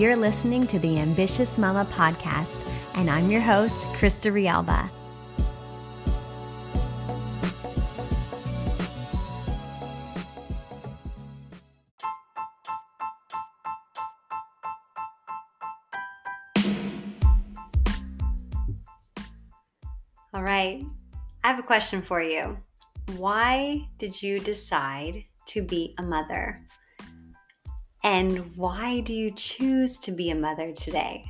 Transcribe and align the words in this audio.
You're 0.00 0.16
listening 0.16 0.66
to 0.68 0.78
the 0.78 0.98
Ambitious 0.98 1.58
Mama 1.58 1.86
podcast, 1.92 2.66
and 2.94 3.10
I'm 3.10 3.30
your 3.30 3.42
host, 3.42 3.82
Krista 3.88 4.32
Rialba. 4.32 4.88
All 20.32 20.42
right, 20.42 20.82
I 21.44 21.46
have 21.46 21.58
a 21.58 21.62
question 21.62 22.00
for 22.00 22.22
you. 22.22 22.56
Why 23.18 23.86
did 23.98 24.22
you 24.22 24.40
decide 24.40 25.24
to 25.48 25.60
be 25.60 25.94
a 25.98 26.02
mother? 26.02 26.66
And 28.02 28.56
why 28.56 29.00
do 29.00 29.14
you 29.14 29.30
choose 29.32 29.98
to 29.98 30.12
be 30.12 30.30
a 30.30 30.34
mother 30.34 30.72
today? 30.72 31.24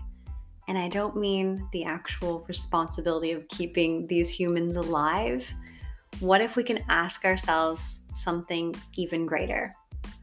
And 0.69 0.78
I 0.78 0.88
don't 0.88 1.16
mean 1.16 1.69
the 1.73 1.84
actual 1.84 2.45
responsibility 2.47 3.33
of 3.33 3.48
keeping 3.48 4.06
these 4.06 4.30
humans 4.30 4.77
alive. 4.77 5.45
What 6.20 6.41
if 6.41 6.55
we 6.55 6.62
can 6.62 6.84
ask 6.88 7.25
ourselves 7.25 8.01
something 8.14 8.75
even 8.95 9.27
greater? 9.27 9.75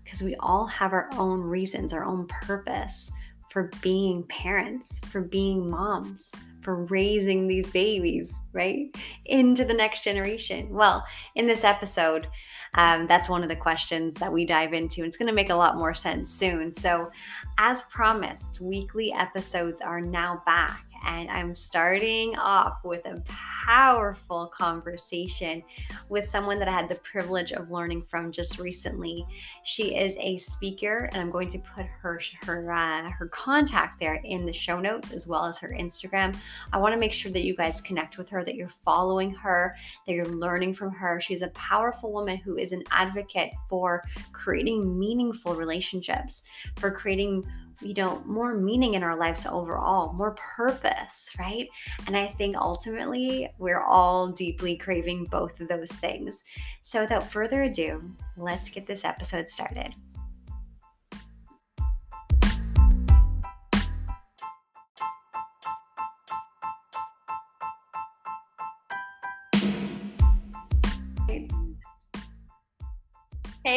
Because 0.03 0.21
we 0.21 0.35
all 0.37 0.65
have 0.67 0.93
our 0.93 1.09
own 1.17 1.41
reasons, 1.41 1.91
our 1.91 2.05
own 2.05 2.27
purpose 2.27 3.11
for 3.49 3.69
being 3.81 4.23
parents, 4.23 4.99
for 5.11 5.19
being 5.19 5.69
moms, 5.69 6.33
for 6.61 6.85
raising 6.85 7.47
these 7.47 7.69
babies, 7.69 8.39
right? 8.53 8.95
Into 9.25 9.65
the 9.65 9.73
next 9.73 10.03
generation. 10.03 10.69
Well, 10.69 11.03
in 11.35 11.47
this 11.47 11.63
episode, 11.63 12.27
um, 12.73 13.07
that's 13.07 13.29
one 13.29 13.43
of 13.43 13.49
the 13.49 13.55
questions 13.55 14.13
that 14.15 14.31
we 14.31 14.45
dive 14.45 14.73
into. 14.73 15.03
It's 15.03 15.17
going 15.17 15.27
to 15.27 15.33
make 15.33 15.49
a 15.49 15.55
lot 15.55 15.77
more 15.77 15.93
sense 15.93 16.31
soon. 16.31 16.71
So, 16.71 17.11
as 17.57 17.81
promised, 17.83 18.61
weekly 18.61 19.11
episodes 19.13 19.81
are 19.81 20.01
now 20.01 20.43
back 20.45 20.86
and 21.05 21.29
I'm 21.29 21.53
starting 21.53 22.35
off 22.37 22.83
with 22.83 23.05
a 23.05 23.21
powerful 23.65 24.47
conversation 24.47 25.63
with 26.09 26.27
someone 26.27 26.59
that 26.59 26.67
I 26.67 26.71
had 26.71 26.89
the 26.89 26.95
privilege 26.95 27.51
of 27.51 27.71
learning 27.71 28.03
from 28.03 28.31
just 28.31 28.59
recently. 28.59 29.25
She 29.63 29.95
is 29.95 30.15
a 30.19 30.37
speaker, 30.37 31.09
and 31.11 31.21
I'm 31.21 31.31
going 31.31 31.49
to 31.49 31.59
put 31.59 31.85
her 31.85 32.19
her 32.45 32.71
uh, 32.71 33.09
her 33.09 33.27
contact 33.27 33.99
there 33.99 34.21
in 34.23 34.45
the 34.45 34.53
show 34.53 34.79
notes 34.79 35.11
as 35.11 35.27
well 35.27 35.45
as 35.45 35.57
her 35.59 35.69
Instagram. 35.69 36.35
I 36.73 36.77
want 36.77 36.93
to 36.93 36.99
make 36.99 37.13
sure 37.13 37.31
that 37.31 37.43
you 37.43 37.55
guys 37.55 37.81
connect 37.81 38.17
with 38.17 38.29
her, 38.29 38.43
that 38.43 38.55
you're 38.55 38.69
following 38.69 39.33
her, 39.35 39.75
that 40.05 40.13
you're 40.13 40.25
learning 40.25 40.73
from 40.73 40.91
her. 40.91 41.19
She's 41.19 41.41
a 41.41 41.49
powerful 41.49 42.11
woman 42.11 42.37
who 42.37 42.57
is 42.57 42.71
an 42.71 42.83
advocate 42.91 43.51
for 43.69 44.03
creating 44.31 44.97
meaningful 44.97 45.55
relationships, 45.55 46.43
for 46.77 46.91
creating 46.91 47.45
you 47.81 47.93
know, 47.93 48.21
more 48.25 48.53
meaning 48.53 48.95
in 48.95 49.03
our 49.03 49.15
lives 49.15 49.45
overall, 49.45 50.13
more 50.13 50.35
purpose, 50.35 51.29
right? 51.37 51.67
And 52.07 52.17
I 52.17 52.27
think 52.37 52.55
ultimately 52.55 53.49
we're 53.59 53.83
all 53.83 54.27
deeply 54.27 54.75
craving 54.77 55.25
both 55.25 55.59
of 55.59 55.67
those 55.67 55.91
things. 55.91 56.43
So 56.81 57.01
without 57.01 57.29
further 57.29 57.63
ado, 57.63 58.03
let's 58.35 58.69
get 58.69 58.87
this 58.87 59.05
episode 59.05 59.49
started. 59.49 59.93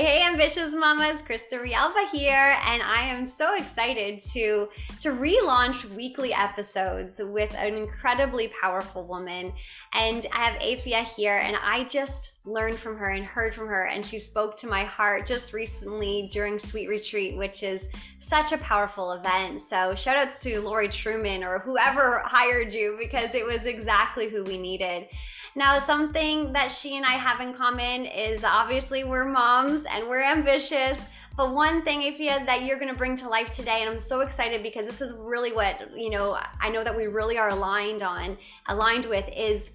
Hey, 0.01 0.21
hey, 0.21 0.27
ambitious 0.27 0.75
mamas, 0.75 1.21
Krista 1.21 1.63
Rialba 1.63 2.09
here, 2.11 2.57
and 2.65 2.83
I 2.83 3.03
am 3.03 3.27
so 3.27 3.55
excited 3.55 4.23
to 4.33 4.71
to 5.01 5.11
relaunch 5.11 5.85
weekly 5.95 6.33
episodes 6.33 7.21
with 7.23 7.55
an 7.55 7.75
incredibly 7.75 8.49
powerful 8.49 9.05
woman. 9.05 9.53
And 9.93 10.25
I 10.33 10.45
have 10.47 10.63
Afia 10.63 11.05
here, 11.05 11.37
and 11.37 11.55
I 11.63 11.85
just 11.85 12.40
learned 12.45 12.79
from 12.79 12.97
her 12.97 13.11
and 13.11 13.25
heard 13.25 13.55
from 13.55 13.67
her, 13.69 13.87
and 13.87 14.05
she 14.05 14.19
spoke 14.19 14.57
to 14.57 14.67
my 14.67 14.85
heart 14.85 15.27
just 15.27 15.53
recently 15.53 16.29
during 16.33 16.59
Sweet 16.59 16.89
Retreat, 16.89 17.37
which 17.37 17.63
is 17.63 17.89
such 18.19 18.53
a 18.53 18.59
powerful 18.59 19.13
event. 19.13 19.63
So 19.63 19.95
shout 19.95 20.17
outs 20.17 20.41
to 20.43 20.61
Lori 20.61 20.89
Truman 20.89 21.45
or 21.45 21.59
whoever 21.59 22.23
hired 22.25 22.73
you 22.73 22.97
because 22.99 23.35
it 23.35 23.45
was 23.45 23.67
exactly 23.67 24.29
who 24.29 24.43
we 24.43 24.57
needed. 24.57 25.09
Now, 25.55 25.79
something 25.79 26.53
that 26.53 26.71
she 26.71 26.97
and 26.97 27.05
I 27.05 27.13
have 27.13 27.41
in 27.41 27.53
common 27.53 28.07
is 28.07 28.45
obviously 28.45 29.05
we're 29.05 29.25
moms 29.25 29.85
and 29.85 30.09
we're 30.09 30.23
ambitious. 30.23 31.03
But 31.37 31.55
one 31.55 31.83
thing, 31.83 32.03
Afia, 32.03 32.45
that 32.47 32.65
you're 32.65 32.79
going 32.79 32.93
to 32.93 32.99
bring 32.99 33.17
to 33.19 33.29
life 33.29 33.51
today, 33.51 33.81
and 33.81 33.91
I'm 33.91 34.01
so 34.01 34.21
excited 34.21 34.63
because 34.63 34.87
this 34.87 35.01
is 35.01 35.13
really 35.15 35.53
what, 35.53 35.97
you 35.97 36.11
know, 36.11 36.39
I 36.61 36.69
know 36.69 36.85
that 36.85 36.97
we 36.97 37.07
really 37.07 37.39
are 37.39 37.49
aligned 37.49 38.03
on, 38.03 38.37
aligned 38.69 39.07
with 39.07 39.25
is 39.35 39.73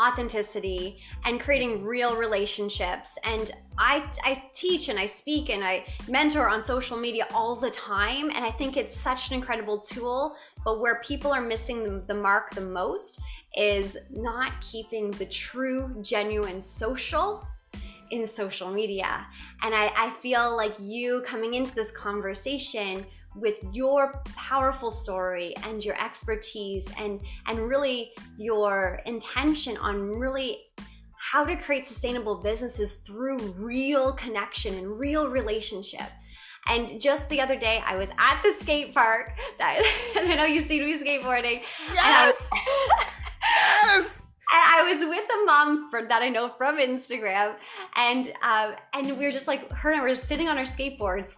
authenticity 0.00 0.98
and 1.24 1.40
creating 1.40 1.84
real 1.84 2.16
relationships. 2.16 3.18
And 3.24 3.50
I, 3.78 4.04
I 4.24 4.42
teach 4.54 4.88
and 4.88 4.98
i 4.98 5.06
speak 5.06 5.50
and 5.50 5.64
i 5.64 5.84
mentor 6.08 6.48
on 6.48 6.60
social 6.62 6.96
media 6.96 7.26
all 7.34 7.56
the 7.56 7.70
time. 7.70 8.30
And 8.30 8.44
i 8.44 8.50
think 8.50 8.76
it's 8.76 8.96
such 8.96 9.28
an 9.28 9.34
incredible 9.34 9.78
tool. 9.78 10.36
But 10.64 10.80
where 10.80 11.00
people 11.00 11.32
are 11.32 11.40
missing 11.40 12.04
the, 12.06 12.14
mark 12.14 12.54
the 12.54 12.60
most 12.60 13.20
is 13.56 13.96
not 14.10 14.60
keeping 14.60 15.10
the 15.12 15.26
true, 15.26 15.94
genuine 16.02 16.60
social 16.60 17.46
in 18.10 18.26
social 18.26 18.70
media. 18.70 19.26
And 19.62 19.74
I, 19.74 19.92
I 19.96 20.10
feel 20.10 20.56
like 20.56 20.74
you 20.78 21.22
coming 21.26 21.54
into 21.54 21.74
this 21.74 21.90
conversation 21.90 23.04
with 23.36 23.58
your 23.72 24.22
powerful 24.34 24.90
story 24.90 25.54
and 25.64 25.84
your 25.84 26.00
expertise 26.02 26.88
and 26.98 27.20
and 27.46 27.58
really 27.58 28.12
your 28.38 29.00
intention 29.06 29.76
on 29.76 30.00
really 30.00 30.58
how 31.30 31.44
to 31.44 31.56
create 31.56 31.84
sustainable 31.84 32.36
businesses 32.36 32.96
through 32.96 33.38
real 33.58 34.12
connection 34.12 34.74
and 34.74 34.98
real 34.98 35.28
relationship. 35.28 36.08
And 36.68 37.00
just 37.00 37.28
the 37.28 37.40
other 37.40 37.56
day, 37.56 37.82
I 37.84 37.96
was 37.96 38.10
at 38.18 38.40
the 38.42 38.52
skate 38.52 38.94
park. 38.94 39.32
That, 39.58 39.78
and 40.18 40.30
I 40.30 40.34
know 40.36 40.44
you 40.44 40.62
see 40.62 40.80
me 40.80 40.98
skateboarding. 40.98 41.62
Yes. 41.92 42.34
yes. 43.84 44.34
And 44.52 44.62
I 44.62 44.92
was 44.92 45.00
with 45.00 45.28
a 45.30 45.44
mom 45.44 45.90
from, 45.90 46.08
that 46.08 46.22
I 46.22 46.28
know 46.28 46.48
from 46.48 46.78
Instagram, 46.78 47.54
and 47.96 48.32
um, 48.42 48.74
and 48.94 49.18
we 49.18 49.26
were 49.26 49.32
just 49.32 49.48
like 49.48 49.70
her 49.72 49.90
and 49.90 50.00
I 50.00 50.04
were 50.04 50.14
sitting 50.14 50.48
on 50.48 50.56
our 50.56 50.64
skateboards, 50.64 51.34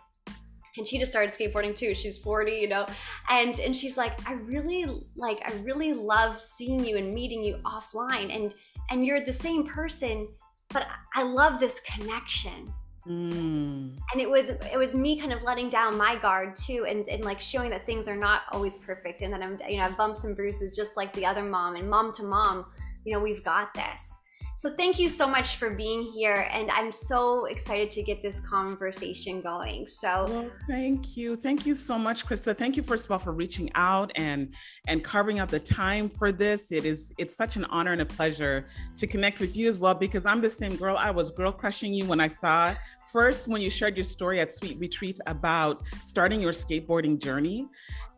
and 0.79 0.87
she 0.87 0.99
just 0.99 1.13
started 1.13 1.31
skateboarding 1.31 1.77
too. 1.77 1.95
She's 1.95 2.19
40, 2.19 2.53
you 2.53 2.69
know, 2.69 2.87
and 3.31 3.59
and 3.61 3.77
she's 3.77 3.97
like, 3.97 4.29
I 4.29 4.35
really 4.35 4.87
like, 5.17 5.41
I 5.45 5.53
really 5.59 5.93
love 5.93 6.41
seeing 6.41 6.85
you 6.85 6.97
and 6.97 7.13
meeting 7.13 7.43
you 7.43 7.59
offline, 7.65 8.35
and 8.35 8.55
and 8.91 9.05
you're 9.05 9.21
the 9.21 9.33
same 9.33 9.67
person, 9.67 10.29
but 10.71 10.87
I 11.15 11.23
love 11.23 11.61
this 11.61 11.81
connection. 11.81 12.73
Mm. 13.07 13.97
And 14.13 14.21
it 14.21 14.29
was 14.29 14.51
it 14.51 14.77
was 14.77 14.95
me 14.95 15.19
kind 15.19 15.33
of 15.33 15.43
letting 15.43 15.71
down 15.71 15.97
my 15.97 16.17
guard 16.17 16.57
too, 16.57 16.85
and, 16.87 17.09
and 17.09 17.25
like 17.25 17.41
showing 17.41 17.71
that 17.71 17.87
things 17.87 18.07
are 18.07 18.17
not 18.17 18.43
always 18.53 18.77
perfect, 18.77 19.23
and 19.23 19.33
that 19.33 19.43
I'm 19.43 19.59
you 19.69 19.79
know 19.79 19.85
I've 19.85 19.97
bumps 19.97 20.25
and 20.25 20.37
bruises 20.37 20.77
just 20.77 20.97
like 20.97 21.13
the 21.15 21.25
other 21.25 21.43
mom, 21.43 21.77
and 21.77 21.89
mom 21.89 22.13
to 22.15 22.23
mom, 22.23 22.67
you 23.05 23.13
know 23.13 23.21
we've 23.21 23.43
got 23.43 23.73
this. 23.75 24.18
So 24.59 24.69
thank 24.69 24.99
you 24.99 25.09
so 25.09 25.29
much 25.29 25.55
for 25.55 25.71
being 25.71 26.03
here, 26.03 26.49
and 26.51 26.69
I'm 26.73 26.91
so 26.91 27.45
excited 27.45 27.93
to 27.93 28.03
get 28.03 28.25
this 28.25 28.41
conversation 28.41 29.41
going. 29.41 29.87
So 29.87 30.27
well, 30.29 30.51
thank 30.67 31.17
you, 31.17 31.37
thank 31.37 31.65
you 31.65 31.77
so 31.77 31.97
much, 31.97 32.27
Krista. 32.27 32.59
Thank 32.59 32.77
you 32.77 32.83
first 32.83 33.05
of 33.05 33.13
all 33.13 33.21
for 33.21 33.31
reaching 33.31 33.71
out 33.77 34.11
and 34.17 34.53
and 34.89 35.05
carving 35.05 35.39
out 35.39 35.49
the 35.49 35.61
time 35.61 36.09
for 36.09 36.33
this. 36.33 36.73
It 36.73 36.85
is 36.85 37.13
it's 37.19 37.37
such 37.37 37.55
an 37.55 37.67
honor 37.67 37.93
and 37.93 38.01
a 38.01 38.05
pleasure 38.05 38.67
to 38.97 39.07
connect 39.07 39.39
with 39.39 39.57
you 39.57 39.69
as 39.69 39.79
well 39.79 39.95
because 39.95 40.27
I'm 40.27 40.41
the 40.41 40.51
same 40.51 40.75
girl. 40.75 40.97
I 40.97 41.13
was 41.13 41.31
girl 41.31 41.53
crushing 41.53 41.95
you 41.95 42.07
when 42.07 42.19
I 42.19 42.27
saw 42.27 42.75
First, 43.11 43.49
when 43.49 43.63
you 43.63 43.71
shared 43.71 43.97
your 43.97 44.05
story 44.05 44.39
at 44.39 44.53
Sweet 44.53 44.79
Retreat 44.79 45.19
about 45.27 45.83
starting 46.05 46.43
your 46.43 46.53
skateboarding 46.53 47.19
journey, 47.19 47.67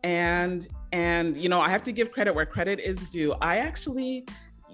and 0.03 0.67
and 0.91 1.37
you 1.37 1.47
know, 1.47 1.61
I 1.61 1.69
have 1.69 1.81
to 1.83 1.93
give 1.93 2.11
credit 2.11 2.35
where 2.35 2.45
credit 2.45 2.81
is 2.81 3.07
due. 3.07 3.33
I 3.41 3.59
actually 3.59 4.25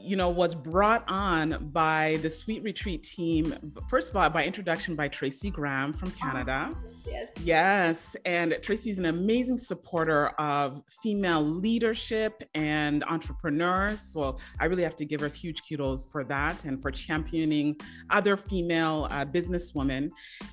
you 0.07 0.15
know, 0.15 0.30
was 0.30 0.56
brought 0.56 1.04
on 1.07 1.69
by 1.71 2.19
the 2.21 2.30
Sweet 2.30 2.63
Retreat 2.63 3.04
team. 3.04 3.54
First 3.89 4.09
of 4.09 4.15
all, 4.15 4.30
by 4.30 4.45
introduction 4.45 4.95
by 4.95 5.07
Tracy 5.07 5.50
Graham 5.50 5.94
from 5.94 6.13
ah. 6.15 6.25
Canada. 6.25 6.71
Oh, 6.74 6.97
yes. 7.07 7.31
Yes. 7.44 8.15
And 8.25 8.57
Tracy 8.62 8.89
is 8.89 9.00
an 9.00 9.06
amazing 9.06 9.57
supporter 9.57 10.30
of 10.39 10.81
female 11.01 11.42
leadership 11.42 12.44
and 12.54 13.04
entrepreneurs. 13.06 14.01
So 14.01 14.38
I 14.59 14.65
really 14.65 14.83
have 14.83 14.95
to 14.98 15.06
give 15.06 15.21
her 15.21 15.27
huge 15.27 15.62
kudos 15.68 16.07
for 16.07 16.24
that 16.25 16.65
and 16.65 16.81
for 16.81 16.92
championing 16.92 17.80
other 18.09 18.38
female 18.38 19.07
uh, 19.12 19.25
businesswomen. 19.25 20.09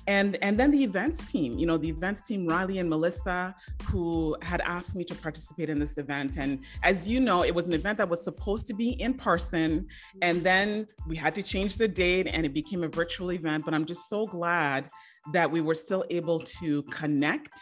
And, 0.07 0.37
and 0.41 0.59
then 0.59 0.71
the 0.71 0.83
events 0.83 1.25
team, 1.25 1.57
you 1.57 1.65
know, 1.65 1.77
the 1.77 1.89
events 1.89 2.21
team, 2.21 2.47
Riley 2.47 2.79
and 2.79 2.89
Melissa, 2.89 3.55
who 3.83 4.35
had 4.41 4.61
asked 4.61 4.95
me 4.95 5.03
to 5.05 5.15
participate 5.15 5.69
in 5.69 5.79
this 5.79 5.97
event. 5.97 6.37
And 6.37 6.59
as 6.83 7.07
you 7.07 7.19
know, 7.19 7.43
it 7.43 7.53
was 7.53 7.67
an 7.67 7.73
event 7.73 7.97
that 7.97 8.09
was 8.09 8.23
supposed 8.23 8.67
to 8.67 8.73
be 8.73 8.91
in 9.01 9.13
person. 9.13 9.87
And 10.21 10.43
then 10.43 10.87
we 11.07 11.15
had 11.15 11.35
to 11.35 11.43
change 11.43 11.77
the 11.77 11.87
date 11.87 12.27
and 12.27 12.45
it 12.45 12.53
became 12.53 12.83
a 12.83 12.87
virtual 12.87 13.31
event. 13.31 13.65
But 13.65 13.73
I'm 13.73 13.85
just 13.85 14.09
so 14.09 14.25
glad 14.25 14.89
that 15.33 15.49
we 15.49 15.61
were 15.61 15.75
still 15.75 16.03
able 16.09 16.39
to 16.39 16.83
connect 16.83 17.57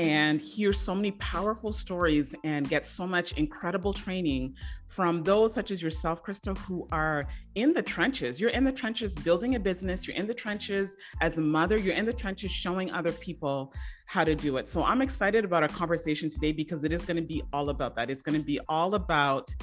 and 0.00 0.40
hear 0.40 0.72
so 0.72 0.94
many 0.94 1.12
powerful 1.12 1.72
stories 1.72 2.34
and 2.42 2.68
get 2.68 2.86
so 2.86 3.06
much 3.06 3.32
incredible 3.32 3.92
training 3.92 4.54
from 4.88 5.22
those 5.22 5.54
such 5.54 5.70
as 5.70 5.80
yourself, 5.80 6.24
Krista, 6.24 6.56
who 6.58 6.88
are 6.90 7.26
in 7.54 7.72
the 7.72 7.82
trenches. 7.82 8.40
You're 8.40 8.50
in 8.50 8.64
the 8.64 8.72
trenches 8.72 9.14
building 9.14 9.54
a 9.54 9.60
business, 9.60 10.06
you're 10.06 10.16
in 10.16 10.26
the 10.26 10.34
trenches 10.34 10.96
as 11.20 11.38
a 11.38 11.40
mother, 11.40 11.78
you're 11.78 11.94
in 11.94 12.06
the 12.06 12.12
trenches 12.12 12.50
showing 12.50 12.90
other 12.90 13.12
people 13.12 13.72
how 14.06 14.24
to 14.24 14.34
do 14.34 14.56
it. 14.56 14.68
So 14.68 14.82
I'm 14.82 15.00
excited 15.00 15.44
about 15.44 15.62
our 15.62 15.68
conversation 15.68 16.28
today 16.28 16.52
because 16.52 16.82
it 16.82 16.92
is 16.92 17.04
going 17.04 17.16
to 17.16 17.22
be 17.22 17.42
all 17.52 17.70
about 17.70 17.94
that. 17.96 18.10
It's 18.10 18.22
going 18.22 18.38
to 18.38 18.44
be 18.44 18.58
all 18.68 18.94
about 18.94 19.54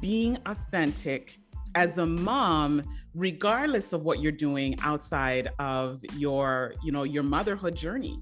being 0.00 0.38
authentic 0.46 1.38
as 1.74 1.98
a 1.98 2.06
mom 2.06 2.82
regardless 3.14 3.92
of 3.92 4.02
what 4.02 4.20
you're 4.20 4.30
doing 4.32 4.76
outside 4.82 5.48
of 5.58 6.00
your 6.16 6.74
you 6.82 6.92
know 6.92 7.02
your 7.02 7.22
motherhood 7.22 7.74
journey. 7.74 8.20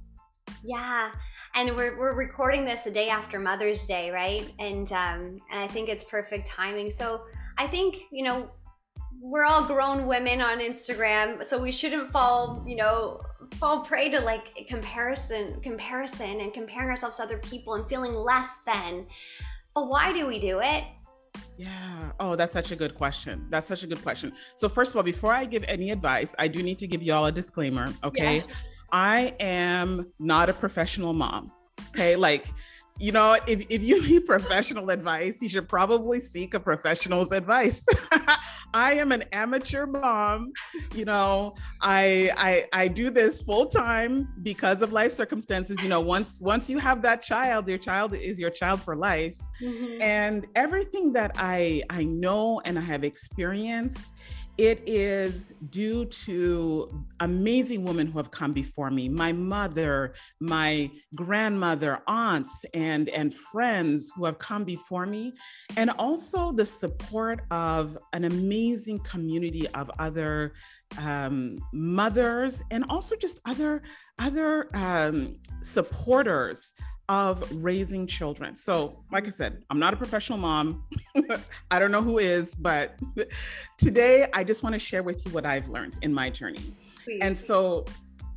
Yeah 0.64 1.10
and 1.54 1.74
we're, 1.76 1.98
we're 1.98 2.14
recording 2.14 2.64
this 2.64 2.86
a 2.86 2.90
day 2.90 3.08
after 3.08 3.38
mother's 3.38 3.86
day 3.86 4.10
right? 4.10 4.52
And 4.58 4.90
um 4.92 5.38
and 5.50 5.60
i 5.60 5.66
think 5.66 5.88
it's 5.88 6.04
perfect 6.04 6.46
timing. 6.46 6.90
So 6.90 7.22
i 7.56 7.66
think 7.66 7.96
you 8.10 8.24
know 8.24 8.50
we're 9.20 9.44
all 9.44 9.64
grown 9.64 10.06
women 10.06 10.40
on 10.40 10.60
instagram 10.60 11.42
so 11.42 11.60
we 11.60 11.72
shouldn't 11.72 12.08
fall 12.12 12.64
you 12.68 12.76
know 12.76 13.20
fall 13.54 13.80
prey 13.82 14.08
to 14.10 14.20
like 14.20 14.54
comparison 14.68 15.60
comparison 15.60 16.40
and 16.40 16.52
comparing 16.52 16.88
ourselves 16.88 17.16
to 17.16 17.22
other 17.22 17.38
people 17.38 17.74
and 17.74 17.88
feeling 17.88 18.14
less 18.14 18.58
than. 18.66 19.06
But 19.74 19.88
why 19.88 20.12
do 20.12 20.26
we 20.26 20.38
do 20.38 20.60
it 20.60 20.84
yeah. 21.56 22.12
Oh, 22.20 22.36
that's 22.36 22.52
such 22.52 22.70
a 22.72 22.76
good 22.76 22.94
question. 22.94 23.46
That's 23.50 23.66
such 23.66 23.82
a 23.82 23.86
good 23.86 24.02
question. 24.02 24.32
So, 24.56 24.68
first 24.68 24.92
of 24.92 24.96
all, 24.96 25.02
before 25.02 25.32
I 25.32 25.44
give 25.44 25.64
any 25.64 25.90
advice, 25.90 26.34
I 26.38 26.48
do 26.48 26.62
need 26.62 26.78
to 26.78 26.86
give 26.86 27.02
you 27.02 27.12
all 27.12 27.26
a 27.26 27.32
disclaimer. 27.32 27.92
Okay. 28.04 28.36
Yes. 28.36 28.48
I 28.92 29.34
am 29.40 30.10
not 30.18 30.48
a 30.48 30.52
professional 30.52 31.12
mom. 31.12 31.52
Okay. 31.90 32.16
Like, 32.16 32.46
you 32.98 33.12
know, 33.12 33.36
if, 33.46 33.64
if 33.70 33.82
you 33.82 34.02
need 34.06 34.26
professional 34.26 34.90
advice, 34.90 35.40
you 35.40 35.48
should 35.48 35.68
probably 35.68 36.18
seek 36.18 36.54
a 36.54 36.60
professional's 36.60 37.30
advice. 37.30 37.84
I 38.74 38.94
am 38.94 39.12
an 39.12 39.22
amateur 39.32 39.86
mom. 39.86 40.52
You 40.94 41.04
know, 41.04 41.54
I 41.80 42.30
I 42.36 42.64
I 42.72 42.88
do 42.88 43.10
this 43.10 43.40
full 43.40 43.66
time 43.66 44.28
because 44.42 44.82
of 44.82 44.92
life 44.92 45.12
circumstances. 45.12 45.80
You 45.82 45.88
know, 45.88 46.00
once 46.00 46.40
once 46.40 46.68
you 46.68 46.78
have 46.78 47.00
that 47.02 47.22
child, 47.22 47.68
your 47.68 47.78
child 47.78 48.14
is 48.14 48.38
your 48.38 48.50
child 48.50 48.82
for 48.82 48.96
life. 48.96 49.36
Mm-hmm. 49.62 50.02
And 50.02 50.46
everything 50.56 51.12
that 51.12 51.32
I 51.36 51.82
I 51.90 52.04
know 52.04 52.60
and 52.64 52.78
I 52.78 52.82
have 52.82 53.04
experienced 53.04 54.12
it 54.58 54.82
is 54.86 55.54
due 55.70 56.04
to 56.04 57.04
amazing 57.20 57.84
women 57.84 58.08
who 58.08 58.18
have 58.18 58.30
come 58.32 58.52
before 58.52 58.90
me 58.90 59.08
my 59.08 59.32
mother 59.32 60.14
my 60.40 60.90
grandmother 61.14 62.00
aunts 62.08 62.64
and 62.74 63.08
and 63.10 63.32
friends 63.32 64.10
who 64.14 64.24
have 64.24 64.38
come 64.38 64.64
before 64.64 65.06
me 65.06 65.32
and 65.76 65.90
also 65.98 66.50
the 66.50 66.66
support 66.66 67.42
of 67.52 67.96
an 68.12 68.24
amazing 68.24 68.98
community 69.00 69.68
of 69.68 69.88
other 70.00 70.52
um, 70.98 71.58
mothers 71.72 72.62
and 72.72 72.84
also 72.88 73.14
just 73.14 73.40
other 73.46 73.82
other 74.18 74.68
um, 74.74 75.36
supporters 75.62 76.72
of 77.08 77.42
raising 77.62 78.06
children. 78.06 78.54
So, 78.54 79.04
like 79.10 79.26
I 79.26 79.30
said, 79.30 79.62
I'm 79.70 79.78
not 79.78 79.94
a 79.94 79.96
professional 79.96 80.38
mom. 80.38 80.84
I 81.70 81.78
don't 81.78 81.90
know 81.90 82.02
who 82.02 82.18
is, 82.18 82.54
but 82.54 82.96
today 83.78 84.28
I 84.34 84.44
just 84.44 84.62
want 84.62 84.74
to 84.74 84.78
share 84.78 85.02
with 85.02 85.24
you 85.24 85.32
what 85.32 85.46
I've 85.46 85.68
learned 85.68 85.96
in 86.02 86.12
my 86.12 86.28
journey. 86.28 86.74
Please. 87.04 87.20
And 87.22 87.36
so, 87.36 87.86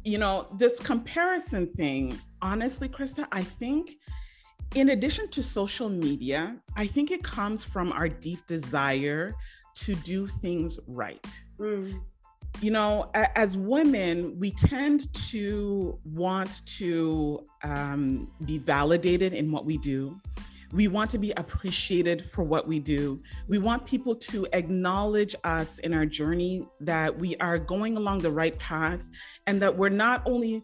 you 0.04 0.18
know, 0.18 0.48
this 0.58 0.80
comparison 0.80 1.68
thing, 1.74 2.20
honestly, 2.42 2.88
Krista, 2.88 3.28
I 3.32 3.44
think 3.44 3.92
in 4.76 4.90
addition 4.90 5.28
to 5.30 5.44
social 5.44 5.90
media, 5.90 6.56
I 6.78 6.88
think 6.88 7.12
it 7.12 7.24
comes 7.24 7.64
from 7.64 7.92
our 7.92 8.08
deep 8.08 8.46
desire 8.48 9.36
to 9.74 9.96
do 9.96 10.28
things 10.28 10.80
right. 10.88 11.28
Mm 11.60 12.02
you 12.60 12.72
know, 12.72 13.10
as 13.14 13.56
women, 13.58 14.38
we 14.40 14.52
tend 14.52 15.12
to 15.30 15.98
want 16.04 16.66
to 16.78 17.46
um, 17.64 18.32
be 18.46 18.58
validated 18.58 19.34
in 19.34 19.52
what 19.52 19.66
we 19.66 19.78
do. 19.78 20.20
We 20.72 20.88
want 20.88 21.10
to 21.12 21.18
be 21.18 21.32
appreciated 21.32 22.30
for 22.30 22.44
what 22.44 22.68
we 22.68 22.80
do. 22.80 23.22
We 23.48 23.58
want 23.58 23.86
people 23.86 24.16
to 24.16 24.48
acknowledge 24.54 25.36
us 25.44 25.80
in 25.80 25.94
our 25.94 26.06
journey 26.06 26.66
that 26.80 27.18
we 27.18 27.36
are 27.38 27.58
going 27.58 27.98
along 27.98 28.20
the 28.20 28.32
right 28.32 28.58
path 28.58 29.10
and 29.48 29.62
that 29.62 29.76
we're 29.76 29.90
not 29.90 30.22
only 30.26 30.64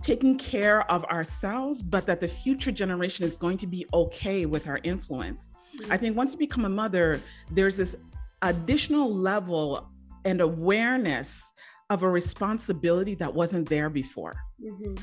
taking 0.00 0.36
care 0.36 0.90
of 0.90 1.04
ourselves, 1.04 1.82
but 1.82 2.06
that 2.06 2.20
the 2.20 2.26
future 2.26 2.72
generation 2.72 3.24
is 3.24 3.36
going 3.36 3.56
to 3.58 3.66
be 3.68 3.86
okay 3.94 4.46
with 4.46 4.66
our 4.66 4.80
influence. 4.82 5.50
Mm-hmm. 5.76 5.92
I 5.92 5.96
think 5.96 6.16
once 6.16 6.32
you 6.32 6.38
become 6.38 6.64
a 6.64 6.68
mother, 6.68 7.20
there's 7.50 7.76
this 7.76 7.96
additional 8.42 9.14
level 9.14 9.88
and 10.24 10.40
awareness 10.40 11.52
of 11.90 12.02
a 12.02 12.08
responsibility 12.08 13.14
that 13.16 13.32
wasn't 13.32 13.68
there 13.68 13.90
before. 13.90 14.34
Mm-hmm. 14.62 14.94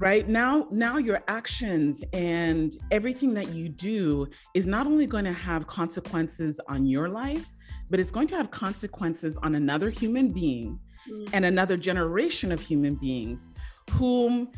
Right 0.00 0.28
now, 0.28 0.68
now 0.70 0.96
your 0.98 1.22
actions 1.26 2.04
and 2.12 2.72
everything 2.90 3.34
that 3.34 3.48
you 3.48 3.68
do 3.68 4.28
is 4.54 4.66
not 4.66 4.86
only 4.86 5.06
going 5.06 5.24
to 5.24 5.32
have 5.32 5.66
consequences 5.66 6.60
on 6.68 6.86
your 6.86 7.08
life, 7.08 7.52
but 7.90 7.98
it's 7.98 8.10
going 8.10 8.28
to 8.28 8.36
have 8.36 8.50
consequences 8.50 9.36
on 9.38 9.56
another 9.56 9.90
human 9.90 10.32
being 10.32 10.78
mm-hmm. 11.10 11.34
and 11.34 11.44
another 11.44 11.76
generation 11.76 12.52
of 12.52 12.60
human 12.60 12.94
beings 12.94 13.50
whom 13.90 14.48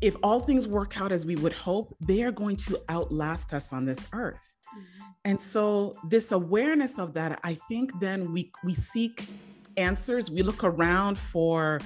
if 0.00 0.14
all 0.22 0.40
things 0.40 0.68
work 0.68 1.00
out 1.00 1.10
as 1.10 1.24
we 1.24 1.36
would 1.36 1.54
hope, 1.54 1.96
they 2.00 2.22
are 2.22 2.32
going 2.32 2.56
to 2.56 2.78
outlast 2.88 3.54
us 3.54 3.72
on 3.72 3.86
this 3.86 4.06
earth. 4.12 4.54
Mm-hmm. 4.68 5.04
And 5.24 5.40
so 5.40 5.94
this 6.08 6.32
awareness 6.32 6.98
of 6.98 7.14
that, 7.14 7.40
I 7.42 7.54
think 7.68 7.98
then 7.98 8.32
we 8.32 8.52
we 8.62 8.74
seek 8.74 9.26
answers 9.76 10.30
we 10.30 10.42
look 10.42 10.64
around 10.64 11.18
for 11.18 11.80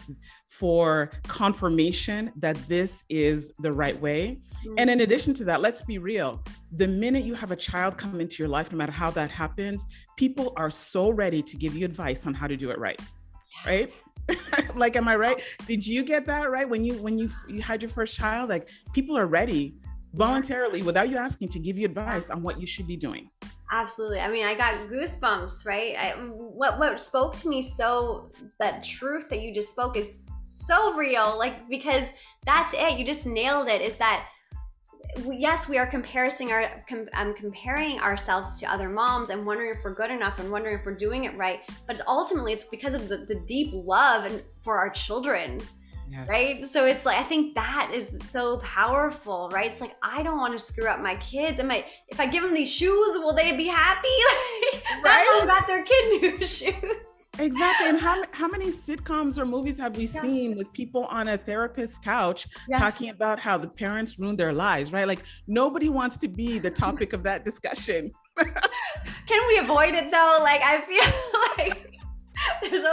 for 0.48 1.10
confirmation 1.24 2.32
that 2.36 2.56
this 2.68 3.04
is 3.08 3.52
the 3.60 3.72
right 3.72 3.98
way. 4.00 4.38
Mm-hmm. 4.60 4.74
and 4.76 4.90
in 4.90 4.98
mm-hmm. 4.98 5.04
addition 5.04 5.32
to 5.34 5.44
that 5.44 5.62
let's 5.62 5.80
be 5.80 5.96
real 5.96 6.42
the 6.72 6.86
minute 6.86 7.24
you 7.24 7.32
have 7.34 7.50
a 7.50 7.56
child 7.56 7.96
come 7.96 8.20
into 8.20 8.42
your 8.42 8.48
life 8.48 8.70
no 8.70 8.76
matter 8.76 8.92
how 8.92 9.10
that 9.12 9.30
happens 9.30 9.86
people 10.18 10.52
are 10.56 10.70
so 10.70 11.08
ready 11.08 11.42
to 11.42 11.56
give 11.56 11.74
you 11.74 11.86
advice 11.86 12.26
on 12.26 12.34
how 12.34 12.46
to 12.46 12.58
do 12.58 12.70
it 12.70 12.78
right 12.78 13.00
right? 13.66 13.92
Like 14.76 14.94
am 14.96 15.08
i 15.08 15.16
right? 15.16 15.42
Did 15.66 15.84
you 15.84 16.04
get 16.04 16.26
that 16.26 16.50
right 16.50 16.68
when 16.68 16.84
you 16.84 16.94
when 17.02 17.18
you 17.18 17.30
you 17.48 17.60
had 17.60 17.82
your 17.82 17.88
first 17.88 18.14
child? 18.14 18.48
Like 18.48 18.68
people 18.92 19.18
are 19.18 19.26
ready 19.26 19.74
voluntarily 20.14 20.82
without 20.82 21.08
you 21.08 21.16
asking 21.16 21.48
to 21.48 21.58
give 21.58 21.76
you 21.76 21.86
advice 21.86 22.30
on 22.30 22.42
what 22.42 22.60
you 22.60 22.66
should 22.66 22.86
be 22.86 22.96
doing 22.96 23.28
Absolutely. 23.72 24.20
I 24.20 24.28
mean, 24.28 24.46
I 24.46 24.54
got 24.54 24.74
goosebumps, 24.88 25.64
right? 25.64 25.94
I, 25.96 26.10
what 26.12 26.78
what 26.78 27.00
spoke 27.00 27.36
to 27.36 27.48
me 27.48 27.62
so 27.62 28.30
that 28.58 28.82
truth 28.82 29.28
that 29.28 29.42
you 29.42 29.54
just 29.54 29.70
spoke 29.70 29.96
is 29.96 30.24
so 30.44 30.94
real, 30.94 31.38
like 31.38 31.68
because 31.68 32.08
that's 32.44 32.74
it. 32.74 32.98
You 32.98 33.04
just 33.04 33.26
nailed 33.26 33.68
it. 33.68 33.80
Is 33.80 33.96
that 33.96 34.26
yes, 35.32 35.68
we 35.68 35.78
are 35.78 35.86
comparing 35.86 36.50
our 36.50 36.84
com, 36.88 37.08
um, 37.14 37.34
comparing 37.34 38.00
ourselves 38.00 38.58
to 38.60 38.70
other 38.70 38.88
moms 38.88 39.30
and 39.30 39.46
wondering 39.46 39.76
if 39.76 39.84
we're 39.84 39.94
good 39.94 40.10
enough 40.10 40.40
and 40.40 40.50
wondering 40.50 40.78
if 40.78 40.84
we're 40.84 40.94
doing 40.96 41.24
it 41.24 41.36
right. 41.36 41.60
But 41.86 42.00
ultimately, 42.08 42.52
it's 42.52 42.64
because 42.64 42.94
of 42.94 43.08
the, 43.08 43.18
the 43.18 43.40
deep 43.46 43.70
love 43.72 44.24
and 44.24 44.42
for 44.62 44.78
our 44.78 44.90
children 44.90 45.60
Yes. 46.10 46.28
Right. 46.28 46.64
So 46.64 46.86
it's 46.86 47.06
like, 47.06 47.18
I 47.18 47.22
think 47.22 47.54
that 47.54 47.92
is 47.94 48.18
so 48.28 48.56
powerful, 48.58 49.48
right? 49.52 49.70
It's 49.70 49.80
like, 49.80 49.94
I 50.02 50.24
don't 50.24 50.38
want 50.38 50.52
to 50.54 50.58
screw 50.58 50.88
up 50.88 51.00
my 51.00 51.14
kids. 51.16 51.60
Am 51.60 51.70
I, 51.70 51.84
if 52.08 52.18
I 52.18 52.26
give 52.26 52.42
them 52.42 52.52
these 52.52 52.72
shoes, 52.72 53.16
will 53.18 53.32
they 53.32 53.56
be 53.56 53.66
happy? 53.66 54.08
Like, 54.90 55.04
right. 55.04 55.40
about 55.44 55.66
their 55.68 55.84
kid 55.84 56.20
new 56.20 56.38
shoes. 56.46 57.28
Exactly. 57.38 57.88
And 57.88 57.98
how, 57.98 58.24
how 58.32 58.48
many 58.48 58.66
sitcoms 58.66 59.38
or 59.38 59.44
movies 59.44 59.78
have 59.78 59.96
we 59.96 60.04
yeah. 60.06 60.20
seen 60.20 60.56
with 60.56 60.72
people 60.72 61.04
on 61.04 61.28
a 61.28 61.38
therapist's 61.38 61.98
couch 61.98 62.48
yes. 62.68 62.80
talking 62.80 63.10
about 63.10 63.38
how 63.38 63.56
the 63.56 63.68
parents 63.68 64.18
ruined 64.18 64.38
their 64.38 64.52
lives, 64.52 64.92
right? 64.92 65.06
Like 65.06 65.22
nobody 65.46 65.88
wants 65.88 66.16
to 66.18 66.28
be 66.28 66.58
the 66.58 66.70
topic 66.70 67.12
of 67.12 67.22
that 67.22 67.44
discussion. 67.44 68.10
Can 68.36 69.46
we 69.48 69.58
avoid 69.58 69.94
it 69.94 70.10
though? 70.10 70.38
Like 70.42 70.60
I 70.62 70.80
feel 70.80 71.66
like 71.66 71.89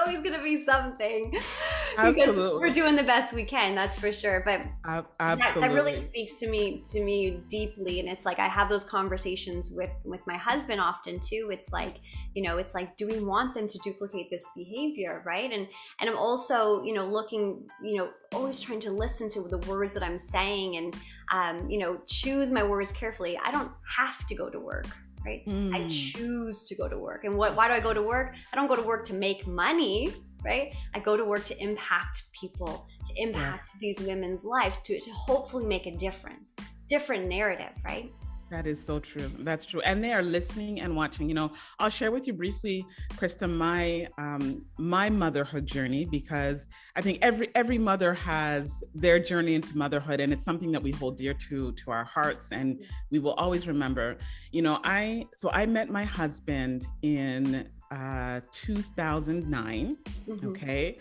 always 0.07 0.21
going 0.21 0.37
to 0.37 0.43
be 0.43 0.63
something. 0.63 1.35
Absolutely 1.97 2.47
we're 2.59 2.73
doing 2.73 2.95
the 2.95 3.03
best 3.03 3.33
we 3.33 3.43
can 3.43 3.75
that's 3.75 3.99
for 3.99 4.11
sure 4.11 4.41
but 4.45 4.61
absolutely. 4.85 5.61
That, 5.61 5.69
that, 5.69 5.73
really 5.73 5.95
speaks 5.95 6.39
to 6.39 6.49
me 6.49 6.83
to 6.91 7.03
me 7.03 7.41
deeply 7.49 7.99
and 7.99 8.07
it's 8.07 8.25
like 8.25 8.39
i 8.39 8.47
have 8.47 8.69
those 8.69 8.83
conversations 8.83 9.71
with 9.71 9.89
with 10.03 10.21
my 10.27 10.37
husband 10.37 10.79
often 10.79 11.19
too 11.19 11.49
it's 11.51 11.71
like 11.71 11.97
you 12.35 12.43
know 12.43 12.57
it's 12.57 12.73
like 12.73 12.97
do 12.97 13.07
we 13.07 13.19
want 13.19 13.55
them 13.55 13.67
to 13.67 13.79
duplicate 13.79 14.29
this 14.29 14.49
behavior 14.55 15.23
right? 15.25 15.51
And 15.51 15.67
and 15.99 16.09
i'm 16.09 16.17
also 16.17 16.83
you 16.83 16.93
know 16.93 17.07
looking 17.07 17.67
you 17.83 17.97
know 17.97 18.09
always 18.33 18.59
trying 18.59 18.79
to 18.81 18.91
listen 18.91 19.29
to 19.29 19.41
the 19.41 19.57
words 19.59 19.93
that 19.93 20.03
i'm 20.03 20.19
saying 20.19 20.77
and 20.77 20.95
um, 21.31 21.69
you 21.69 21.79
know 21.79 21.99
choose 22.05 22.51
my 22.51 22.63
words 22.63 22.91
carefully. 22.91 23.37
I 23.43 23.51
don't 23.51 23.71
have 23.97 24.25
to 24.27 24.35
go 24.35 24.49
to 24.49 24.59
work 24.59 24.87
right? 25.25 25.45
Mm. 25.45 25.73
I 25.73 25.89
choose 25.89 26.65
to 26.65 26.75
go 26.75 26.87
to 26.87 26.97
work. 26.97 27.23
And 27.23 27.37
what 27.37 27.55
why 27.55 27.67
do 27.67 27.73
I 27.73 27.79
go 27.79 27.93
to 27.93 28.01
work? 28.01 28.35
I 28.51 28.55
don't 28.55 28.67
go 28.67 28.75
to 28.75 28.81
work 28.81 29.05
to 29.07 29.13
make 29.13 29.47
money, 29.47 30.13
right? 30.43 30.73
I 30.93 30.99
go 30.99 31.17
to 31.17 31.25
work 31.25 31.45
to 31.45 31.61
impact 31.61 32.23
people, 32.31 32.87
to 33.07 33.21
impact 33.21 33.63
yes. 33.73 33.77
these 33.79 33.99
women's 34.01 34.43
lives, 34.43 34.81
to, 34.81 34.99
to 34.99 35.11
hopefully 35.11 35.65
make 35.65 35.85
a 35.85 35.91
difference. 35.91 36.55
Different 36.87 37.27
narrative, 37.27 37.73
right? 37.83 38.11
That 38.49 38.65
is 38.65 38.83
so 38.83 38.99
true. 38.99 39.29
That's 39.39 39.65
true. 39.65 39.81
And 39.81 40.01
they 40.01 40.13
are 40.13 40.23
listening 40.23 40.79
and 40.79 40.95
watching. 40.95 41.27
You 41.27 41.35
know, 41.35 41.51
I'll 41.79 41.89
share 41.89 42.11
with 42.11 42.27
you 42.27 42.33
briefly, 42.33 42.85
Krista, 43.15 43.49
my 43.49 44.07
um, 44.17 44.65
my 44.77 45.09
motherhood 45.09 45.65
journey 45.65 46.05
because 46.05 46.69
I 46.95 47.01
think 47.01 47.19
every 47.21 47.49
every 47.55 47.77
mother 47.77 48.13
has 48.13 48.83
their 48.95 49.19
journey 49.19 49.55
into 49.55 49.77
motherhood, 49.77 50.21
and 50.21 50.31
it's 50.31 50.45
something 50.45 50.71
that 50.71 50.81
we 50.81 50.91
hold 50.91 51.17
dear 51.17 51.33
to 51.49 51.73
to 51.73 51.91
our 51.91 52.05
hearts, 52.05 52.51
and 52.53 52.81
we 53.11 53.19
will 53.19 53.33
always 53.33 53.67
remember. 53.67 54.17
You 54.51 54.61
know, 54.61 54.79
I 54.83 55.25
so 55.35 55.49
I 55.51 55.65
met 55.65 55.89
my 55.89 56.05
husband 56.05 56.87
in 57.01 57.67
uh, 57.91 58.39
2009. 58.51 59.97
Mm-hmm. 60.29 60.47
Okay, 60.47 60.99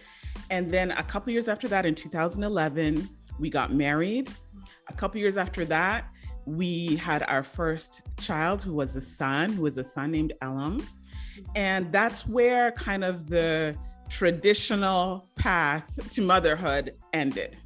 and 0.50 0.68
then 0.72 0.90
a 0.90 1.02
couple 1.04 1.32
years 1.32 1.48
after 1.48 1.68
that, 1.68 1.86
in 1.86 1.94
2011, 1.94 3.08
we 3.38 3.50
got 3.50 3.72
married. 3.72 4.30
A 4.88 4.92
couple 4.92 5.20
years 5.20 5.36
after 5.36 5.64
that 5.66 6.10
we 6.46 6.96
had 6.96 7.24
our 7.24 7.42
first 7.42 8.02
child 8.18 8.62
who 8.62 8.72
was 8.72 8.96
a 8.96 9.00
son, 9.00 9.52
who 9.52 9.62
was 9.62 9.76
a 9.76 9.84
son 9.84 10.12
named 10.12 10.32
Elam. 10.40 10.86
And 11.54 11.92
that's 11.92 12.26
where 12.26 12.72
kind 12.72 13.04
of 13.04 13.28
the 13.28 13.76
traditional 14.08 15.28
path 15.36 16.10
to 16.10 16.22
motherhood 16.22 16.94
ended. 17.12 17.56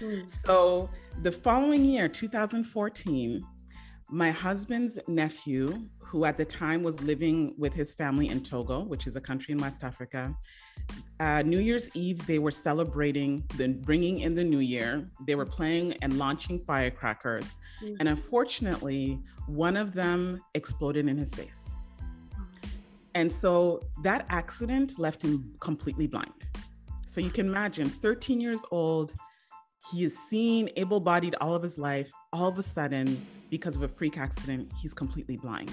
Mm. 0.00 0.30
So 0.30 0.88
the 1.22 1.32
following 1.32 1.84
year, 1.84 2.08
2014, 2.08 3.44
my 4.08 4.30
husband's 4.30 4.98
nephew, 5.08 5.88
who 6.10 6.24
at 6.24 6.36
the 6.36 6.44
time 6.44 6.82
was 6.82 7.00
living 7.02 7.54
with 7.56 7.72
his 7.72 7.94
family 7.94 8.28
in 8.28 8.42
Togo, 8.42 8.80
which 8.80 9.06
is 9.06 9.14
a 9.14 9.20
country 9.20 9.52
in 9.52 9.58
West 9.58 9.84
Africa, 9.84 10.34
uh, 11.20 11.42
New 11.42 11.60
Year's 11.60 11.88
Eve, 11.94 12.26
they 12.26 12.40
were 12.40 12.50
celebrating 12.50 13.44
the 13.56 13.68
bringing 13.68 14.20
in 14.20 14.34
the 14.34 14.42
new 14.42 14.58
year. 14.58 15.08
They 15.26 15.36
were 15.36 15.46
playing 15.46 15.92
and 16.02 16.18
launching 16.18 16.58
firecrackers. 16.58 17.44
Mm-hmm. 17.44 17.94
And 18.00 18.08
unfortunately, 18.08 19.20
one 19.46 19.76
of 19.76 19.92
them 19.92 20.40
exploded 20.54 21.06
in 21.06 21.16
his 21.16 21.32
face. 21.32 21.76
And 23.14 23.32
so 23.32 23.80
that 24.02 24.26
accident 24.30 24.98
left 24.98 25.22
him 25.22 25.54
completely 25.60 26.08
blind. 26.08 26.46
So 27.06 27.20
you 27.20 27.30
can 27.30 27.46
imagine 27.46 27.88
13 27.88 28.40
years 28.40 28.64
old, 28.72 29.12
he 29.92 30.02
is 30.04 30.18
seen 30.18 30.70
able 30.74 30.98
bodied 30.98 31.36
all 31.40 31.54
of 31.54 31.62
his 31.62 31.78
life. 31.78 32.10
All 32.32 32.48
of 32.48 32.58
a 32.58 32.62
sudden, 32.64 33.24
because 33.48 33.76
of 33.76 33.82
a 33.82 33.88
freak 33.88 34.18
accident, 34.18 34.72
he's 34.80 34.94
completely 34.94 35.36
blind. 35.36 35.72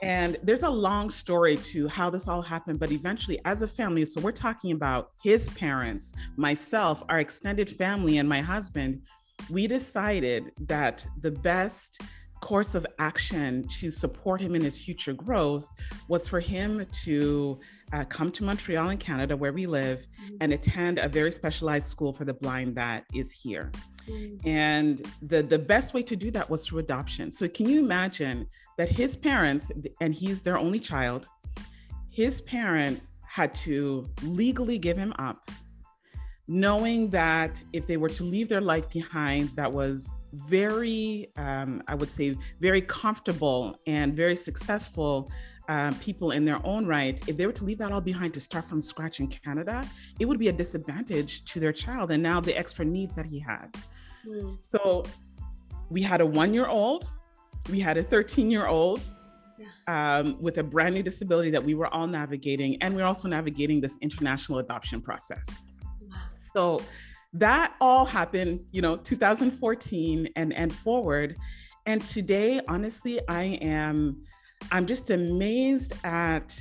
And 0.00 0.36
there's 0.42 0.62
a 0.62 0.70
long 0.70 1.10
story 1.10 1.56
to 1.56 1.88
how 1.88 2.08
this 2.08 2.28
all 2.28 2.42
happened, 2.42 2.78
but 2.78 2.92
eventually, 2.92 3.40
as 3.44 3.62
a 3.62 3.68
family, 3.68 4.04
so 4.04 4.20
we're 4.20 4.32
talking 4.32 4.72
about 4.72 5.10
his 5.22 5.48
parents, 5.50 6.14
myself, 6.36 7.02
our 7.08 7.18
extended 7.18 7.68
family, 7.68 8.18
and 8.18 8.28
my 8.28 8.40
husband, 8.40 9.02
we 9.50 9.66
decided 9.66 10.52
that 10.66 11.06
the 11.20 11.30
best 11.30 12.00
course 12.40 12.74
of 12.76 12.86
action 13.00 13.66
to 13.66 13.90
support 13.90 14.40
him 14.40 14.54
in 14.54 14.62
his 14.62 14.78
future 14.78 15.12
growth 15.12 15.68
was 16.06 16.28
for 16.28 16.38
him 16.38 16.86
to 16.92 17.58
uh, 17.92 18.04
come 18.04 18.30
to 18.30 18.44
Montreal 18.44 18.90
in 18.90 18.98
Canada, 18.98 19.36
where 19.36 19.52
we 19.52 19.66
live, 19.66 20.06
mm-hmm. 20.22 20.36
and 20.40 20.52
attend 20.52 20.98
a 20.98 21.08
very 21.08 21.32
specialized 21.32 21.88
school 21.88 22.12
for 22.12 22.24
the 22.24 22.34
blind 22.34 22.76
that 22.76 23.04
is 23.14 23.32
here. 23.32 23.72
Mm-hmm. 24.08 24.48
And 24.48 25.06
the, 25.22 25.42
the 25.42 25.58
best 25.58 25.94
way 25.94 26.02
to 26.04 26.16
do 26.16 26.30
that 26.30 26.48
was 26.48 26.66
through 26.66 26.80
adoption. 26.80 27.32
So, 27.32 27.48
can 27.48 27.68
you 27.68 27.80
imagine 27.80 28.46
that 28.78 28.88
his 28.88 29.16
parents, 29.16 29.70
and 30.00 30.14
he's 30.14 30.40
their 30.40 30.56
only 30.56 30.80
child, 30.80 31.28
his 32.10 32.40
parents 32.42 33.10
had 33.22 33.54
to 33.54 34.08
legally 34.22 34.78
give 34.78 34.96
him 34.96 35.12
up, 35.18 35.50
knowing 36.46 37.10
that 37.10 37.62
if 37.72 37.86
they 37.86 37.96
were 37.96 38.08
to 38.08 38.22
leave 38.22 38.48
their 38.48 38.60
life 38.60 38.88
behind, 38.88 39.50
that 39.50 39.70
was 39.70 40.10
very, 40.32 41.30
um, 41.36 41.82
I 41.88 41.96
would 41.96 42.10
say, 42.10 42.36
very 42.60 42.80
comfortable 42.82 43.76
and 43.86 44.14
very 44.14 44.36
successful 44.36 45.30
uh, 45.68 45.92
people 46.00 46.30
in 46.30 46.44
their 46.44 46.64
own 46.64 46.86
right, 46.86 47.20
if 47.28 47.36
they 47.36 47.46
were 47.46 47.52
to 47.52 47.64
leave 47.64 47.78
that 47.78 47.92
all 47.92 48.00
behind 48.00 48.32
to 48.34 48.40
start 48.40 48.64
from 48.64 48.80
scratch 48.80 49.20
in 49.20 49.26
Canada, 49.26 49.86
it 50.18 50.24
would 50.24 50.38
be 50.38 50.48
a 50.48 50.52
disadvantage 50.52 51.44
to 51.44 51.60
their 51.60 51.72
child 51.72 52.10
and 52.10 52.22
now 52.22 52.40
the 52.40 52.56
extra 52.56 52.84
needs 52.84 53.16
that 53.16 53.26
he 53.26 53.38
had. 53.38 53.74
Mm. 54.26 54.56
So 54.62 55.04
we 55.90 56.00
had 56.00 56.20
a 56.20 56.26
one 56.26 56.54
year 56.54 56.66
old 56.66 57.08
we 57.70 57.80
had 57.80 57.96
a 57.96 58.02
13 58.02 58.50
year 58.50 58.66
old 58.66 59.00
um, 59.86 60.40
with 60.40 60.58
a 60.58 60.62
brand 60.62 60.94
new 60.94 61.02
disability 61.02 61.50
that 61.50 61.64
we 61.64 61.74
were 61.74 61.86
all 61.88 62.06
navigating. 62.06 62.80
And 62.82 62.94
we're 62.94 63.04
also 63.04 63.28
navigating 63.28 63.80
this 63.80 63.98
international 64.00 64.58
adoption 64.58 65.00
process. 65.00 65.64
Wow. 66.02 66.16
So 66.36 66.82
that 67.32 67.74
all 67.80 68.04
happened, 68.04 68.64
you 68.70 68.82
know, 68.82 68.96
2014 68.96 70.28
and, 70.36 70.52
and 70.52 70.74
forward. 70.74 71.36
And 71.86 72.04
today, 72.04 72.60
honestly, 72.68 73.20
I 73.28 73.58
am, 73.62 74.22
I'm 74.70 74.86
just 74.86 75.10
amazed 75.10 75.94
at 76.04 76.58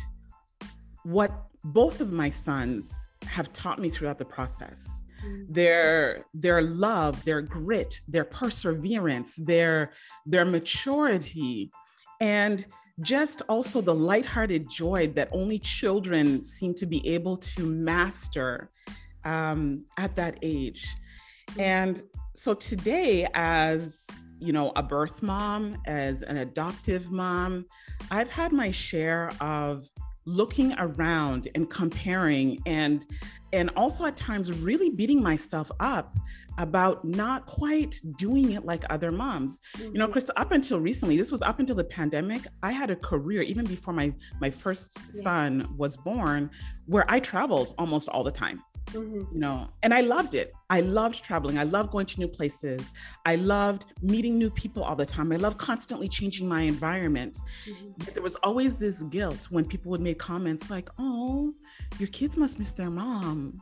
what 1.04 1.32
both 1.64 2.00
of 2.00 2.12
my 2.12 2.30
sons 2.30 2.94
have 3.26 3.52
taught 3.52 3.80
me 3.80 3.90
throughout 3.90 4.18
the 4.18 4.26
process. 4.26 5.04
Mm. 5.26 5.46
their 5.50 6.26
their 6.36 6.62
love 6.62 7.24
their 7.26 7.42
grit 7.42 8.02
their 8.08 8.24
perseverance 8.24 9.36
their 9.36 9.92
their 10.28 10.46
maturity 10.46 11.72
and 12.22 12.66
just 13.02 13.42
also 13.50 13.82
the 13.82 13.94
lighthearted 13.96 14.70
joy 14.70 15.08
that 15.16 15.30
only 15.32 15.58
children 15.58 16.42
seem 16.44 16.76
to 16.76 16.86
be 16.86 17.08
able 17.08 17.38
to 17.38 17.66
master 17.66 18.70
um, 19.26 19.86
at 19.98 20.16
that 20.16 20.38
age 20.44 20.88
mm. 21.52 21.62
and 21.62 22.04
so 22.36 22.54
today 22.54 23.28
as 23.34 24.06
you 24.40 24.54
know 24.54 24.72
a 24.76 24.84
birth 24.84 25.24
mom 25.24 25.78
as 25.88 26.22
an 26.22 26.38
adoptive 26.38 27.10
mom 27.10 27.66
i've 28.12 28.30
had 28.30 28.54
my 28.54 28.70
share 28.70 29.32
of 29.42 29.88
looking 30.28 30.74
around 30.78 31.48
and 31.56 31.70
comparing 31.70 32.62
and 32.66 33.06
and 33.54 33.72
also 33.78 34.06
at 34.06 34.18
times 34.18 34.52
really 34.52 34.90
beating 34.90 35.24
myself 35.24 35.72
up 35.80 36.18
about 36.58 37.06
not 37.06 37.46
quite 37.46 38.02
doing 38.18 38.52
it 38.52 38.66
like 38.66 38.84
other 38.90 39.12
moms. 39.12 39.62
Mm-hmm. 39.78 39.86
You 39.86 40.00
know, 40.00 40.08
mm-hmm. 40.08 40.18
Krista, 40.18 40.30
up 40.36 40.52
until 40.52 40.80
recently, 40.80 41.16
this 41.16 41.32
was 41.32 41.42
up 41.42 41.60
until 41.60 41.76
the 41.76 41.84
pandemic, 41.84 42.42
I 42.62 42.72
had 42.72 42.90
a 42.90 42.96
career 42.96 43.42
even 43.44 43.66
before 43.66 43.94
my 43.94 44.14
my 44.42 44.52
first 44.52 44.98
yes. 45.06 45.24
son 45.24 45.66
was 45.78 45.96
born 45.96 46.50
where 46.88 47.06
I 47.08 47.20
traveled 47.20 47.74
almost 47.78 48.10
all 48.10 48.24
the 48.24 48.32
time. 48.32 48.62
Mm-hmm. 48.88 49.34
You 49.34 49.40
know, 49.40 49.70
and 49.84 49.94
I 49.94 50.02
loved 50.02 50.34
it. 50.34 50.54
I 50.70 50.82
loved 50.82 51.24
traveling. 51.24 51.58
I 51.58 51.64
loved 51.64 51.92
going 51.92 52.06
to 52.08 52.20
new 52.20 52.28
places. 52.28 52.92
I 53.26 53.36
loved 53.36 53.86
meeting 54.02 54.38
new 54.38 54.50
people 54.50 54.84
all 54.84 54.96
the 54.96 55.06
time. 55.06 55.32
I 55.32 55.36
loved 55.36 55.58
constantly 55.58 56.08
changing 56.08 56.48
my 56.48 56.62
environment. 56.62 57.40
Mm-hmm. 57.68 57.92
But 57.98 58.14
there 58.14 58.24
was 58.24 58.36
always 58.38 58.78
this 58.78 59.04
guilt 59.04 59.48
when 59.50 59.66
people 59.66 59.92
would 59.92 60.02
make 60.02 60.20
comments 60.20 60.70
like, 60.70 60.90
"Oh, 60.98 61.54
your 62.00 62.08
kids 62.10 62.38
must 62.38 62.60
miss 62.60 62.72
their 62.72 62.90
mom." 62.90 63.62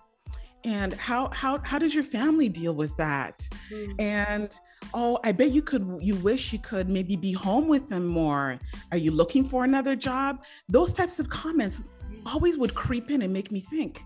And 0.64 0.94
how 0.94 1.30
how 1.32 1.60
how 1.60 1.78
does 1.78 1.94
your 1.94 2.04
family 2.04 2.50
deal 2.50 2.74
with 2.74 2.96
that? 2.98 3.48
Mm-hmm. 3.72 4.02
And 4.02 4.60
oh, 4.94 5.20
I 5.24 5.32
bet 5.32 5.52
you 5.52 5.62
could 5.62 6.00
you 6.02 6.16
wish 6.16 6.54
you 6.54 6.60
could 6.60 6.90
maybe 6.90 7.16
be 7.16 7.32
home 7.32 7.68
with 7.68 7.90
them 7.90 8.06
more. 8.06 8.60
Are 8.92 8.98
you 8.98 9.12
looking 9.12 9.44
for 9.44 9.64
another 9.64 9.96
job? 9.96 10.44
Those 10.70 10.92
types 10.94 11.20
of 11.20 11.30
comments 11.30 11.84
always 12.26 12.58
would 12.58 12.74
creep 12.74 13.12
in 13.12 13.22
and 13.22 13.32
make 13.32 13.52
me 13.52 13.60
think 13.60 14.02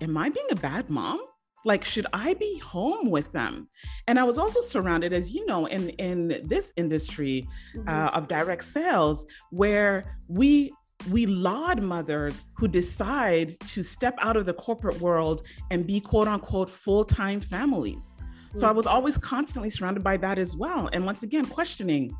am 0.00 0.16
I 0.16 0.28
being 0.28 0.46
a 0.50 0.56
bad 0.56 0.90
mom? 0.90 1.20
Like, 1.64 1.84
should 1.84 2.06
I 2.12 2.34
be 2.34 2.58
home 2.58 3.10
with 3.10 3.32
them? 3.32 3.68
And 4.06 4.18
I 4.18 4.24
was 4.24 4.38
also 4.38 4.60
surrounded, 4.60 5.12
as 5.12 5.34
you 5.34 5.44
know, 5.46 5.66
in 5.66 5.90
in 5.90 6.40
this 6.44 6.72
industry 6.76 7.48
mm-hmm. 7.74 7.88
uh, 7.88 8.10
of 8.12 8.28
direct 8.28 8.64
sales, 8.64 9.26
where 9.50 10.16
we 10.28 10.72
we 11.10 11.26
laud 11.26 11.82
mothers 11.82 12.46
who 12.56 12.68
decide 12.68 13.58
to 13.60 13.82
step 13.82 14.14
out 14.18 14.36
of 14.36 14.46
the 14.46 14.54
corporate 14.54 15.00
world 15.00 15.42
and 15.70 15.86
be 15.86 16.00
quote 16.00 16.28
unquote 16.28 16.70
full 16.70 17.04
time 17.04 17.40
families. 17.40 18.16
So 18.54 18.66
I 18.66 18.72
was 18.72 18.86
always 18.86 19.18
constantly 19.18 19.68
surrounded 19.68 20.02
by 20.02 20.16
that 20.16 20.38
as 20.38 20.56
well. 20.56 20.88
And 20.94 21.04
once 21.04 21.22
again, 21.22 21.44
questioning 21.44 22.16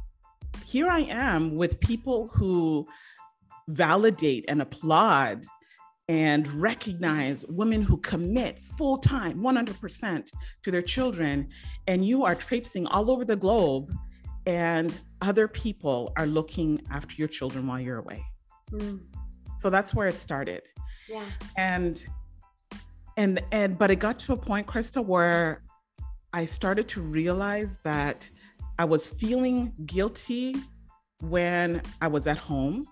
here 0.67 0.87
I 0.87 1.01
am 1.01 1.57
with 1.57 1.81
people 1.81 2.29
who 2.35 2.87
validate 3.69 4.45
and 4.49 4.61
applaud 4.61 5.47
and 6.09 6.47
recognize 6.49 7.45
women 7.49 7.83
who 7.83 7.97
commit 7.99 8.59
full 8.61 8.97
time, 8.97 9.39
100% 9.41 10.31
to 10.63 10.71
their 10.71 10.83
children. 10.83 11.49
And 11.87 12.07
you 12.07 12.25
are 12.25 12.35
traipsing 12.35 12.87
all 12.87 13.11
over 13.11 13.25
the 13.25 13.37
globe, 13.37 13.93
and 14.47 14.95
other 15.21 15.49
people 15.49 16.13
are 16.17 16.27
looking 16.27 16.81
after 16.91 17.17
your 17.17 17.29
children 17.29 17.67
while 17.67 17.81
you're 17.81 17.99
away. 17.99 18.23
Mm. 18.71 19.01
So 19.59 19.71
that's 19.71 19.95
where 19.95 20.07
it 20.07 20.19
started. 20.19 20.63
Yeah. 21.09 21.25
And, 21.57 22.07
and, 23.17 23.43
and, 23.51 23.77
but 23.79 23.91
it 23.91 23.97
got 23.97 24.19
to 24.21 24.33
a 24.33 24.37
point, 24.37 24.67
Krista, 24.67 25.05
where 25.05 25.63
I 26.33 26.45
started 26.45 26.89
to 26.89 27.01
realize 27.01 27.79
that 27.83 28.31
I 28.79 28.85
was 28.85 29.09
feeling 29.09 29.73
guilty 29.87 30.57
when 31.21 31.83
I 32.01 32.09
was 32.09 32.27
at 32.27 32.37
home. 32.37 32.87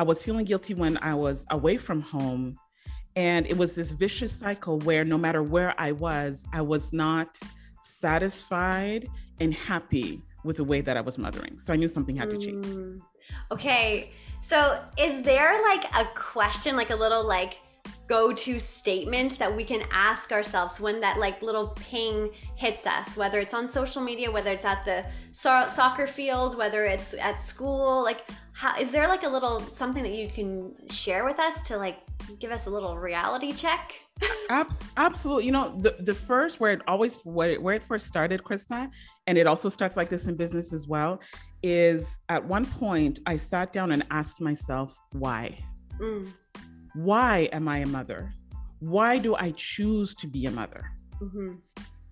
I 0.00 0.02
was 0.02 0.22
feeling 0.22 0.46
guilty 0.46 0.72
when 0.72 0.96
I 1.02 1.14
was 1.14 1.44
away 1.50 1.76
from 1.76 2.00
home. 2.00 2.56
And 3.16 3.44
it 3.46 3.58
was 3.58 3.74
this 3.74 3.90
vicious 3.90 4.32
cycle 4.32 4.78
where 4.78 5.04
no 5.04 5.18
matter 5.18 5.42
where 5.42 5.74
I 5.76 5.92
was, 5.92 6.46
I 6.54 6.62
was 6.62 6.94
not 6.94 7.38
satisfied 7.82 9.10
and 9.40 9.52
happy 9.52 10.22
with 10.42 10.56
the 10.56 10.64
way 10.64 10.80
that 10.80 10.96
I 10.96 11.02
was 11.02 11.18
mothering. 11.18 11.58
So 11.58 11.74
I 11.74 11.76
knew 11.76 11.86
something 11.86 12.16
had 12.16 12.30
to 12.30 12.38
change. 12.38 12.64
Mm. 12.64 13.00
Okay. 13.52 14.10
So 14.40 14.82
is 14.98 15.20
there 15.20 15.62
like 15.64 15.84
a 15.94 16.06
question, 16.14 16.76
like 16.76 16.88
a 16.88 16.96
little 16.96 17.26
like 17.26 17.58
go-to 18.08 18.58
statement 18.58 19.38
that 19.38 19.54
we 19.54 19.64
can 19.64 19.84
ask 19.92 20.32
ourselves 20.32 20.80
when 20.80 20.98
that 20.98 21.18
like 21.18 21.42
little 21.42 21.68
ping 21.68 22.28
hits 22.56 22.84
us 22.84 23.16
whether 23.16 23.38
it's 23.38 23.54
on 23.54 23.68
social 23.68 24.02
media 24.02 24.28
whether 24.28 24.50
it's 24.50 24.64
at 24.64 24.84
the 24.84 25.04
so- 25.30 25.68
soccer 25.70 26.08
field 26.08 26.58
whether 26.58 26.86
it's 26.86 27.14
at 27.14 27.40
school 27.40 28.02
like 28.02 28.28
how 28.60 28.78
is 28.78 28.90
there 28.90 29.08
like 29.08 29.22
a 29.22 29.28
little 29.28 29.60
something 29.60 30.02
that 30.02 30.12
you 30.12 30.28
can 30.28 30.74
share 30.88 31.24
with 31.24 31.38
us 31.38 31.62
to 31.62 31.76
like 31.76 31.98
give 32.38 32.50
us 32.50 32.66
a 32.66 32.70
little 32.70 32.98
reality 32.98 33.52
check 33.52 33.94
absolutely 34.96 35.46
you 35.46 35.52
know 35.52 35.74
the, 35.80 35.96
the 36.00 36.14
first 36.14 36.60
where 36.60 36.72
it 36.72 36.82
always 36.86 37.16
where 37.24 37.52
it, 37.52 37.62
where 37.62 37.74
it 37.74 37.82
first 37.82 38.06
started 38.06 38.42
krista 38.44 38.90
and 39.26 39.38
it 39.38 39.46
also 39.46 39.68
starts 39.68 39.96
like 39.96 40.10
this 40.10 40.26
in 40.28 40.36
business 40.36 40.72
as 40.74 40.86
well 40.86 41.20
is 41.62 42.20
at 42.28 42.44
one 42.44 42.64
point 42.64 43.20
i 43.26 43.36
sat 43.36 43.72
down 43.72 43.92
and 43.92 44.04
asked 44.10 44.40
myself 44.40 44.94
why 45.12 45.56
mm 45.98 46.30
why 46.94 47.48
am 47.52 47.68
I 47.68 47.78
a 47.78 47.86
mother? 47.86 48.32
Why 48.80 49.18
do 49.18 49.34
I 49.36 49.52
choose 49.56 50.14
to 50.16 50.26
be 50.26 50.46
a 50.46 50.50
mother? 50.50 50.84
Mm-hmm. 51.20 51.54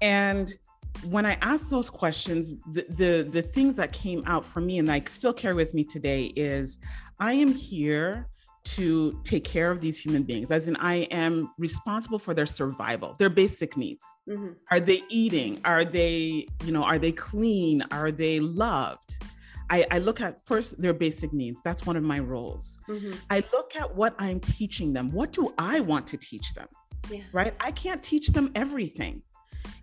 And 0.01 0.55
when 1.05 1.25
I 1.27 1.35
asked 1.41 1.71
those 1.71 1.91
questions, 1.91 2.53
the, 2.73 2.85
the, 2.89 3.29
the 3.31 3.43
things 3.43 3.77
that 3.77 3.93
came 3.93 4.23
out 4.27 4.45
for 4.45 4.61
me 4.61 4.79
and 4.79 4.91
I 4.91 5.03
still 5.07 5.33
carry 5.33 5.55
with 5.55 5.75
me 5.75 5.85
today 5.85 6.33
is 6.37 6.79
I 7.21 7.33
am 7.33 7.53
here 7.53 8.29
to 8.65 9.19
take 9.25 9.45
care 9.45 9.71
of 9.71 9.81
these 9.81 9.99
human 9.99 10.23
beings, 10.23 10.51
as 10.51 10.69
in 10.69 10.77
I 10.77 10.97
am 11.11 11.51
responsible 11.57 12.19
for 12.19 12.35
their 12.35 12.47
survival, 12.47 13.17
their 13.19 13.31
basic 13.31 13.77
needs. 13.77 14.05
Mm-hmm. 14.29 14.53
Are 14.71 14.81
they 14.81 15.03
eating? 15.09 15.61
Are 15.65 15.85
they, 15.85 16.47
you 16.65 16.73
know, 16.73 16.85
are 16.85 16.99
they 16.99 17.13
clean? 17.13 17.83
Are 17.91 18.11
they 18.11 18.41
loved? 18.41 19.25
I, 19.71 19.87
I, 19.91 19.99
look 19.99 20.21
at 20.21 20.45
first 20.47 20.81
their 20.81 20.95
basic 20.95 21.33
needs. 21.33 21.61
That's 21.63 21.87
one 21.87 21.97
of 21.97 22.03
my 22.03 22.19
roles. 22.19 22.79
Mm-hmm. 22.89 23.13
I 23.31 23.43
look 23.53 23.77
at 23.77 23.95
what 23.95 24.15
I'm 24.19 24.41
teaching 24.41 24.93
them. 24.93 25.11
What 25.13 25.33
do 25.33 25.53
I 25.59 25.81
want 25.81 26.07
to 26.09 26.17
teach 26.17 26.55
them? 26.55 26.69
Yeah. 27.11 27.23
Right? 27.33 27.55
I 27.61 27.71
can't 27.71 28.03
teach 28.03 28.29
them 28.29 28.51
everything. 28.55 29.23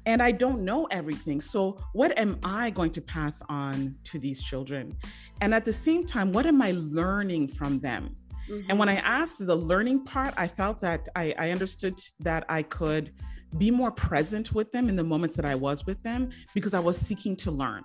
And 0.05 0.21
I 0.21 0.31
don't 0.31 0.63
know 0.63 0.85
everything. 0.85 1.41
So, 1.41 1.79
what 1.93 2.17
am 2.17 2.39
I 2.43 2.69
going 2.69 2.91
to 2.91 3.01
pass 3.01 3.41
on 3.49 3.95
to 4.05 4.19
these 4.19 4.41
children? 4.41 4.95
And 5.41 5.53
at 5.53 5.65
the 5.65 5.73
same 5.73 6.05
time, 6.05 6.31
what 6.31 6.45
am 6.45 6.61
I 6.61 6.71
learning 6.75 7.49
from 7.49 7.79
them? 7.79 8.15
Mm-hmm. 8.49 8.69
And 8.69 8.79
when 8.79 8.89
I 8.89 8.95
asked 8.95 9.45
the 9.45 9.55
learning 9.55 10.05
part, 10.05 10.33
I 10.37 10.47
felt 10.47 10.79
that 10.81 11.09
I, 11.15 11.33
I 11.37 11.51
understood 11.51 11.99
that 12.19 12.45
I 12.47 12.63
could 12.63 13.11
be 13.57 13.71
more 13.71 13.91
present 13.91 14.53
with 14.53 14.71
them 14.71 14.89
in 14.89 14.95
the 14.95 15.03
moments 15.03 15.35
that 15.37 15.45
I 15.45 15.55
was 15.55 15.85
with 15.85 16.01
them 16.03 16.29
because 16.53 16.73
I 16.73 16.79
was 16.79 16.97
seeking 16.97 17.35
to 17.37 17.51
learn. 17.51 17.83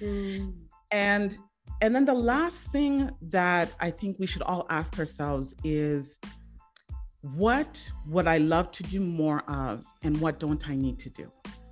Mm 0.00 0.54
and 0.90 1.38
and 1.80 1.94
then 1.94 2.04
the 2.04 2.14
last 2.14 2.70
thing 2.70 3.10
that 3.22 3.72
i 3.80 3.90
think 3.90 4.18
we 4.18 4.26
should 4.26 4.42
all 4.42 4.66
ask 4.70 4.98
ourselves 4.98 5.54
is 5.64 6.18
what 7.22 7.90
would 8.06 8.26
i 8.26 8.38
love 8.38 8.70
to 8.70 8.82
do 8.84 9.00
more 9.00 9.40
of 9.48 9.84
and 10.02 10.20
what 10.20 10.38
don't 10.38 10.68
i 10.68 10.74
need 10.74 10.98
to 10.98 11.10
do 11.10 11.30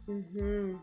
mm-hmm. 0.09 0.75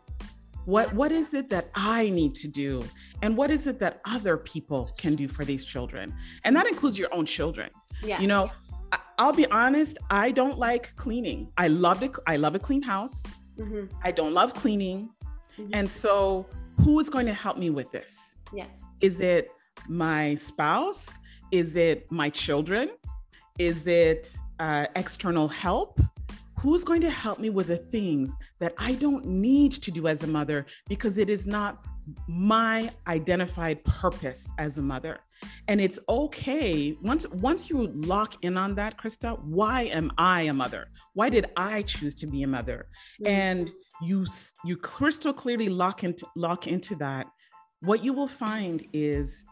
what 0.65 0.93
what 0.93 1.11
is 1.11 1.33
it 1.33 1.49
that 1.49 1.69
i 1.75 2.09
need 2.09 2.33
to 2.33 2.47
do 2.47 2.83
and 3.21 3.35
what 3.35 3.51
is 3.51 3.67
it 3.67 3.77
that 3.79 3.99
other 4.05 4.37
people 4.37 4.91
can 4.97 5.15
do 5.15 5.27
for 5.27 5.43
these 5.43 5.65
children 5.65 6.13
and 6.45 6.55
that 6.55 6.65
includes 6.67 6.97
your 6.97 7.13
own 7.13 7.25
children 7.25 7.69
yeah. 8.03 8.19
you 8.21 8.27
know 8.27 8.49
I, 8.91 8.99
i'll 9.19 9.33
be 9.33 9.47
honest 9.51 9.97
i 10.09 10.31
don't 10.31 10.57
like 10.57 10.95
cleaning 10.95 11.51
i 11.57 11.67
love 11.67 12.01
it 12.03 12.11
i 12.25 12.37
love 12.37 12.55
a 12.55 12.59
clean 12.59 12.81
house 12.81 13.35
mm-hmm. 13.57 13.85
i 14.03 14.11
don't 14.11 14.33
love 14.33 14.53
cleaning 14.53 15.09
mm-hmm. 15.57 15.73
and 15.73 15.91
so 15.91 16.47
who 16.81 16.99
is 16.99 17.09
going 17.09 17.25
to 17.25 17.33
help 17.33 17.57
me 17.57 17.69
with 17.69 17.91
this? 17.91 18.35
Yeah. 18.53 18.65
Is 19.01 19.21
it 19.21 19.51
my 19.87 20.35
spouse? 20.35 21.17
Is 21.51 21.75
it 21.75 22.11
my 22.11 22.29
children? 22.29 22.89
Is 23.59 23.87
it 23.87 24.35
uh, 24.59 24.87
external 24.95 25.47
help? 25.47 25.99
Who's 26.59 26.83
going 26.83 27.01
to 27.01 27.09
help 27.09 27.39
me 27.39 27.49
with 27.49 27.67
the 27.67 27.77
things 27.77 28.35
that 28.59 28.73
I 28.77 28.93
don't 28.93 29.25
need 29.25 29.73
to 29.73 29.91
do 29.91 30.07
as 30.07 30.23
a 30.23 30.27
mother 30.27 30.65
because 30.87 31.17
it 31.17 31.29
is 31.29 31.45
not 31.45 31.83
my 32.27 32.89
identified 33.07 33.83
purpose 33.83 34.49
as 34.57 34.77
a 34.77 34.81
mother? 34.81 35.19
And 35.67 35.81
it's 35.81 35.99
okay 36.07 36.95
once 37.01 37.27
once 37.27 37.69
you 37.69 37.87
lock 37.87 38.35
in 38.43 38.57
on 38.57 38.75
that, 38.75 38.97
Krista. 38.97 39.37
Why 39.43 39.83
am 39.83 40.09
I 40.17 40.43
a 40.43 40.53
mother? 40.53 40.87
Why 41.13 41.29
did 41.29 41.47
I 41.57 41.81
choose 41.81 42.15
to 42.15 42.27
be 42.27 42.43
a 42.43 42.47
mother? 42.47 42.87
Mm-hmm. 43.21 43.31
And 43.31 43.71
you 44.01 44.25
you 44.63 44.77
crystal 44.77 45.33
clearly 45.33 45.67
lock 45.67 46.05
into 46.05 46.25
lock 46.35 46.67
into 46.67 46.95
that 46.95 47.27
what 47.83 48.01
you 48.01 48.13
will 48.13 48.27
find 48.27 48.87
is 48.93 49.43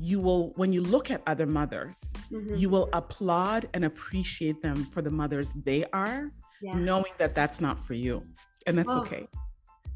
you 0.00 0.18
will 0.18 0.52
when 0.56 0.72
you 0.72 0.80
look 0.80 1.10
at 1.10 1.22
other 1.26 1.46
mothers 1.46 2.12
mm-hmm. 2.32 2.54
you 2.54 2.70
will 2.70 2.88
applaud 2.92 3.68
and 3.74 3.84
appreciate 3.84 4.62
them 4.62 4.84
for 4.86 5.02
the 5.02 5.10
mothers 5.10 5.52
they 5.64 5.84
are 5.92 6.32
yeah. 6.62 6.74
knowing 6.74 7.12
that 7.18 7.34
that's 7.34 7.60
not 7.60 7.78
for 7.86 7.94
you 7.94 8.22
and 8.66 8.78
that's 8.78 8.90
oh, 8.90 9.00
okay 9.00 9.28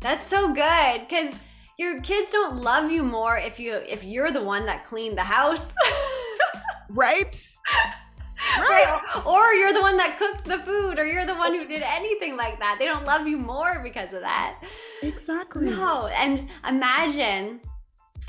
that's 0.00 0.26
so 0.26 0.52
good 0.52 1.00
because 1.08 1.34
your 1.78 2.00
kids 2.02 2.30
don't 2.30 2.62
love 2.62 2.90
you 2.90 3.02
more 3.02 3.38
if 3.38 3.58
you 3.58 3.74
if 3.88 4.04
you're 4.04 4.30
the 4.30 4.42
one 4.42 4.66
that 4.66 4.84
cleaned 4.84 5.16
the 5.16 5.22
house 5.22 5.74
right 6.90 7.54
right. 8.58 9.00
Or 9.24 9.52
you're 9.52 9.72
the 9.72 9.80
one 9.80 9.96
that 9.96 10.18
cooked 10.18 10.44
the 10.44 10.58
food, 10.58 10.98
or 10.98 11.06
you're 11.06 11.26
the 11.26 11.34
one 11.34 11.54
who 11.54 11.66
did 11.66 11.82
anything 11.82 12.36
like 12.36 12.58
that. 12.60 12.76
They 12.78 12.84
don't 12.84 13.04
love 13.04 13.26
you 13.26 13.38
more 13.38 13.80
because 13.82 14.12
of 14.12 14.20
that. 14.20 14.60
Exactly. 15.02 15.70
No, 15.70 16.06
and 16.08 16.48
imagine. 16.66 17.60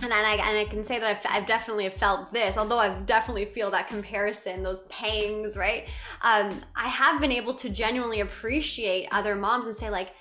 And 0.02 0.14
I, 0.14 0.34
and 0.34 0.58
I 0.58 0.66
can 0.66 0.84
say 0.84 1.00
that 1.00 1.24
I've, 1.26 1.42
I've 1.42 1.48
definitely 1.48 1.90
felt 1.90 2.32
this, 2.34 2.58
although 2.58 2.80
I 2.80 2.90
definitely 2.90 3.46
feel 3.46 3.72
that 3.72 3.88
comparison, 3.88 4.62
those 4.62 4.82
pangs, 4.84 5.56
right? 5.56 5.88
Um, 6.22 6.62
I 6.76 6.88
have 6.90 7.22
been 7.22 7.32
able 7.32 7.54
to 7.56 7.70
genuinely 7.70 8.20
appreciate 8.20 9.08
other 9.12 9.36
moms 9.36 9.68
and 9.68 9.76
say, 9.76 9.90
like, 9.90 10.12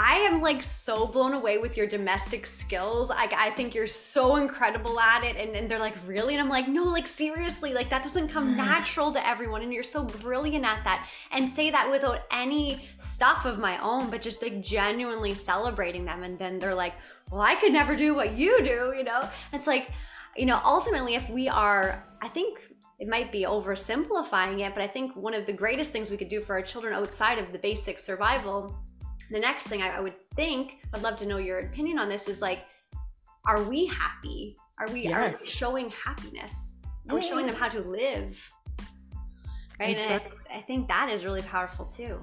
I 0.00 0.18
am 0.18 0.40
like 0.40 0.62
so 0.62 1.08
blown 1.08 1.34
away 1.34 1.58
with 1.58 1.76
your 1.76 1.88
domestic 1.88 2.46
skills. 2.46 3.10
I, 3.10 3.28
I 3.36 3.50
think 3.50 3.74
you're 3.74 3.88
so 3.88 4.36
incredible 4.36 5.00
at 5.00 5.24
it. 5.24 5.34
And, 5.36 5.56
and 5.56 5.68
they're 5.68 5.80
like, 5.80 5.96
really? 6.06 6.34
And 6.34 6.40
I'm 6.40 6.48
like, 6.48 6.68
no, 6.68 6.84
like 6.84 7.08
seriously, 7.08 7.74
like 7.74 7.90
that 7.90 8.04
doesn't 8.04 8.28
come 8.28 8.56
natural 8.56 9.12
to 9.12 9.26
everyone. 9.26 9.62
And 9.62 9.72
you're 9.72 9.82
so 9.82 10.04
brilliant 10.04 10.64
at 10.64 10.84
that. 10.84 11.08
And 11.32 11.48
say 11.48 11.70
that 11.70 11.90
without 11.90 12.20
any 12.30 12.88
stuff 13.00 13.44
of 13.44 13.58
my 13.58 13.76
own, 13.82 14.08
but 14.08 14.22
just 14.22 14.40
like 14.40 14.62
genuinely 14.62 15.34
celebrating 15.34 16.04
them. 16.04 16.22
And 16.22 16.38
then 16.38 16.60
they're 16.60 16.76
like, 16.76 16.94
well, 17.30 17.42
I 17.42 17.54
could 17.56 17.72
never 17.72 17.94
do 17.96 18.14
what 18.14 18.36
you 18.36 18.62
do, 18.62 18.94
you 18.96 19.04
know? 19.04 19.20
it's 19.52 19.66
like, 19.66 19.90
you 20.36 20.46
know, 20.46 20.60
ultimately, 20.64 21.14
if 21.14 21.28
we 21.28 21.48
are, 21.48 22.04
I 22.22 22.28
think 22.28 22.60
it 22.98 23.08
might 23.08 23.30
be 23.30 23.42
oversimplifying 23.42 24.66
it, 24.66 24.74
but 24.74 24.82
I 24.82 24.86
think 24.86 25.14
one 25.14 25.34
of 25.34 25.46
the 25.46 25.52
greatest 25.52 25.92
things 25.92 26.10
we 26.10 26.16
could 26.16 26.28
do 26.28 26.40
for 26.40 26.54
our 26.54 26.62
children 26.62 26.94
outside 26.94 27.38
of 27.38 27.52
the 27.52 27.58
basic 27.58 27.98
survival 27.98 28.74
the 29.30 29.38
next 29.38 29.66
thing 29.66 29.82
I, 29.82 29.96
I 29.96 30.00
would 30.00 30.14
think, 30.34 30.78
I'd 30.94 31.02
love 31.02 31.16
to 31.16 31.26
know 31.26 31.38
your 31.38 31.58
opinion 31.60 31.98
on 31.98 32.08
this 32.08 32.28
is 32.28 32.40
like, 32.40 32.64
are 33.46 33.62
we 33.62 33.86
happy? 33.86 34.56
Are 34.80 34.88
we, 34.88 35.02
yes. 35.02 35.34
are 35.34 35.44
we 35.44 35.50
showing 35.50 35.90
happiness? 35.90 36.76
Are 37.08 37.14
we 37.14 37.22
showing 37.22 37.46
them 37.46 37.54
how 37.54 37.68
to 37.68 37.80
live? 37.80 38.52
Right. 39.80 39.96
Exactly. 39.96 40.32
And 40.50 40.56
I, 40.56 40.58
I 40.58 40.62
think 40.62 40.88
that 40.88 41.10
is 41.10 41.24
really 41.24 41.42
powerful 41.42 41.86
too 41.86 42.20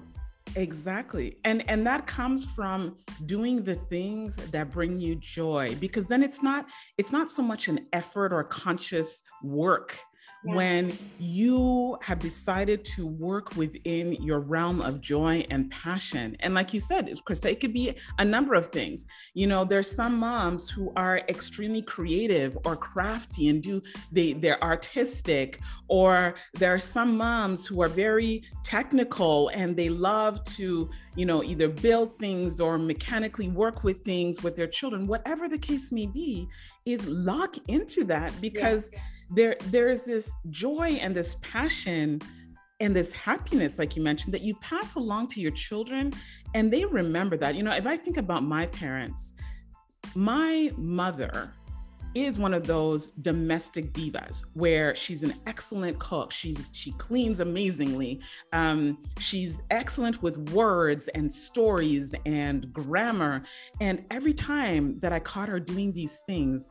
exactly. 0.56 1.38
And 1.44 1.68
and 1.70 1.86
that 1.88 2.08
comes 2.08 2.46
from 2.46 2.98
doing 3.26 3.64
the 3.64 3.76
things 3.76 4.36
that 4.36 4.72
bring 4.72 5.00
you 5.00 5.16
joy 5.16 5.76
because 5.80 6.08
then 6.08 6.24
it's 6.24 6.42
not 6.42 6.66
it's 6.98 7.12
not 7.12 7.32
so 7.32 7.42
much 7.42 7.68
an 7.68 7.88
effort 7.94 8.34
or 8.34 8.44
conscious 8.44 9.24
work 9.44 9.98
when 10.46 10.96
you 11.20 11.98
have 12.02 12.20
decided 12.20 12.86
to 12.86 13.08
work 13.08 13.56
within 13.56 14.14
your 14.14 14.40
realm 14.40 14.80
of 14.82 15.02
joy 15.02 15.46
and 15.50 15.72
passion. 15.72 16.38
And 16.42 16.54
like 16.54 16.74
you 16.74 16.80
said, 16.80 17.08
Krista, 17.28 17.52
it 17.52 17.60
could 17.60 17.74
be 17.74 17.96
a 18.20 18.26
number 18.26 18.54
of 18.54 18.68
things. 18.68 19.08
You 19.34 19.48
know, 19.48 19.66
there's 19.66 19.90
some 19.90 20.20
moms 20.20 20.70
who 20.70 20.94
are 20.96 21.20
extremely 21.30 21.82
creative 21.82 22.58
or 22.64 22.76
crafty 22.76 23.50
and 23.50 23.62
do 23.62 23.82
they 24.12 24.34
they're 24.34 24.64
artistic, 24.64 25.60
or 25.88 26.36
there 26.54 26.74
are 26.74 26.80
some 26.80 27.18
moms 27.18 27.66
who 27.66 27.82
are 27.82 27.90
very 27.90 28.44
technical 28.64 29.50
and 29.50 29.76
they 29.76 29.90
love 29.90 30.44
to 30.44 30.90
you 31.16 31.26
know 31.26 31.44
either 31.44 31.68
build 31.68 32.18
things 32.20 32.60
or 32.60 32.78
mechanically 32.78 33.48
work 33.48 33.84
with 33.84 34.02
things 34.02 34.44
with 34.44 34.56
their 34.56 34.68
children 34.68 35.08
whatever 35.08 35.48
the 35.48 35.58
case 35.58 35.92
may 35.92 36.06
be 36.06 36.48
is 36.86 37.08
lock 37.08 37.56
into 37.70 38.04
that 38.04 38.34
because 38.42 38.90
yeah 38.92 39.00
there 39.30 39.56
there 39.66 39.90
is 39.90 40.04
this 40.04 40.34
joy 40.50 40.98
and 41.02 41.16
this 41.16 41.36
passion 41.42 42.22
and 42.80 42.96
this 42.96 43.14
happiness 43.14 43.80
like 43.80 43.96
you 43.96 44.04
mentioned 44.04 44.34
that 44.34 44.42
you 44.42 44.54
pass 44.56 44.96
along 44.96 45.28
to 45.28 45.40
your 45.40 45.52
children 45.52 46.14
and 46.54 46.72
they 46.72 46.86
remember 46.86 47.38
that 47.38 47.56
you 47.56 47.64
know 47.64 47.74
if 47.74 47.88
i 47.88 47.96
think 47.96 48.18
about 48.18 48.44
my 48.44 48.66
parents 48.68 49.34
my 50.14 50.72
mother 50.78 51.52
is 52.16 52.40
one 52.40 52.54
of 52.54 52.66
those 52.66 53.08
domestic 53.22 53.92
divas 53.92 54.42
where 54.54 54.96
she's 54.96 55.22
an 55.22 55.34
excellent 55.46 56.00
cook. 56.00 56.32
She's 56.32 56.70
she 56.72 56.94
cleans 56.94 57.42
amazingly. 57.42 58.22
Um, 58.54 58.98
she's 59.20 59.62
excellent 59.70 60.24
with 60.24 60.38
words 60.52 61.10
and 61.10 61.32
stories 61.32 62.16
and 62.26 62.72
grammar. 62.72 63.44
And 63.82 64.06
every 64.10 64.34
time 64.34 64.98
that 65.00 65.12
I 65.12 65.20
caught 65.20 65.50
her 65.50 65.60
doing 65.60 65.92
these 65.92 66.20
things, 66.26 66.70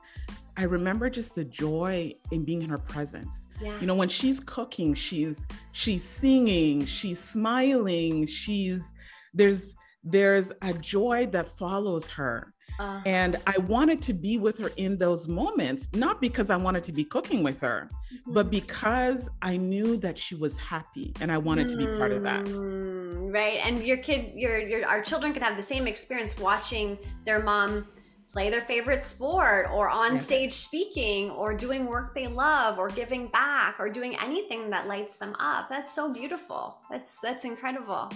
I 0.56 0.64
remember 0.64 1.10
just 1.10 1.34
the 1.34 1.44
joy 1.44 2.14
in 2.30 2.44
being 2.44 2.62
in 2.62 2.70
her 2.70 2.78
presence. 2.78 3.48
Yeah. 3.60 3.78
You 3.80 3.86
know, 3.86 3.94
when 3.94 4.08
she's 4.08 4.40
cooking, 4.40 4.94
she's 4.94 5.46
she's 5.72 6.04
singing, 6.04 6.86
she's 6.86 7.18
smiling, 7.18 8.26
she's 8.26 8.94
there's 9.32 9.74
there's 10.04 10.52
a 10.62 10.72
joy 10.74 11.26
that 11.26 11.48
follows 11.48 12.08
her 12.10 12.54
uh-huh. 12.78 13.00
And 13.06 13.36
I 13.46 13.58
wanted 13.58 14.02
to 14.02 14.12
be 14.12 14.38
with 14.38 14.58
her 14.58 14.70
in 14.76 14.98
those 14.98 15.28
moments, 15.28 15.88
not 15.94 16.20
because 16.20 16.50
I 16.50 16.56
wanted 16.56 16.82
to 16.84 16.92
be 16.92 17.04
cooking 17.04 17.42
with 17.42 17.60
her, 17.60 17.88
mm-hmm. 18.12 18.32
but 18.32 18.50
because 18.50 19.30
I 19.42 19.56
knew 19.56 19.96
that 19.98 20.18
she 20.18 20.34
was 20.34 20.58
happy 20.58 21.12
and 21.20 21.30
I 21.30 21.38
wanted 21.38 21.68
mm-hmm. 21.68 21.80
to 21.80 21.86
be 21.86 21.98
part 21.98 22.12
of 22.12 22.22
that. 22.22 22.44
Mm, 22.44 23.32
right. 23.32 23.60
And 23.64 23.82
your 23.82 23.98
kid, 23.98 24.34
your, 24.34 24.58
your, 24.58 24.86
our 24.86 25.02
children 25.02 25.32
could 25.32 25.42
have 25.42 25.56
the 25.56 25.62
same 25.62 25.86
experience 25.86 26.36
watching 26.38 26.98
their 27.24 27.42
mom 27.42 27.86
play 28.34 28.50
their 28.50 28.60
favorite 28.60 29.04
sport 29.04 29.68
or 29.72 29.88
on 29.88 30.18
stage 30.18 30.54
speaking 30.54 31.30
or 31.30 31.54
doing 31.54 31.86
work 31.86 32.16
they 32.16 32.26
love 32.26 32.80
or 32.80 32.88
giving 32.88 33.28
back 33.28 33.76
or 33.78 33.88
doing 33.88 34.16
anything 34.20 34.68
that 34.70 34.88
lights 34.88 35.16
them 35.16 35.36
up. 35.38 35.70
That's 35.70 35.94
so 35.94 36.12
beautiful. 36.12 36.78
That's, 36.90 37.20
that's 37.20 37.44
incredible. 37.44 38.10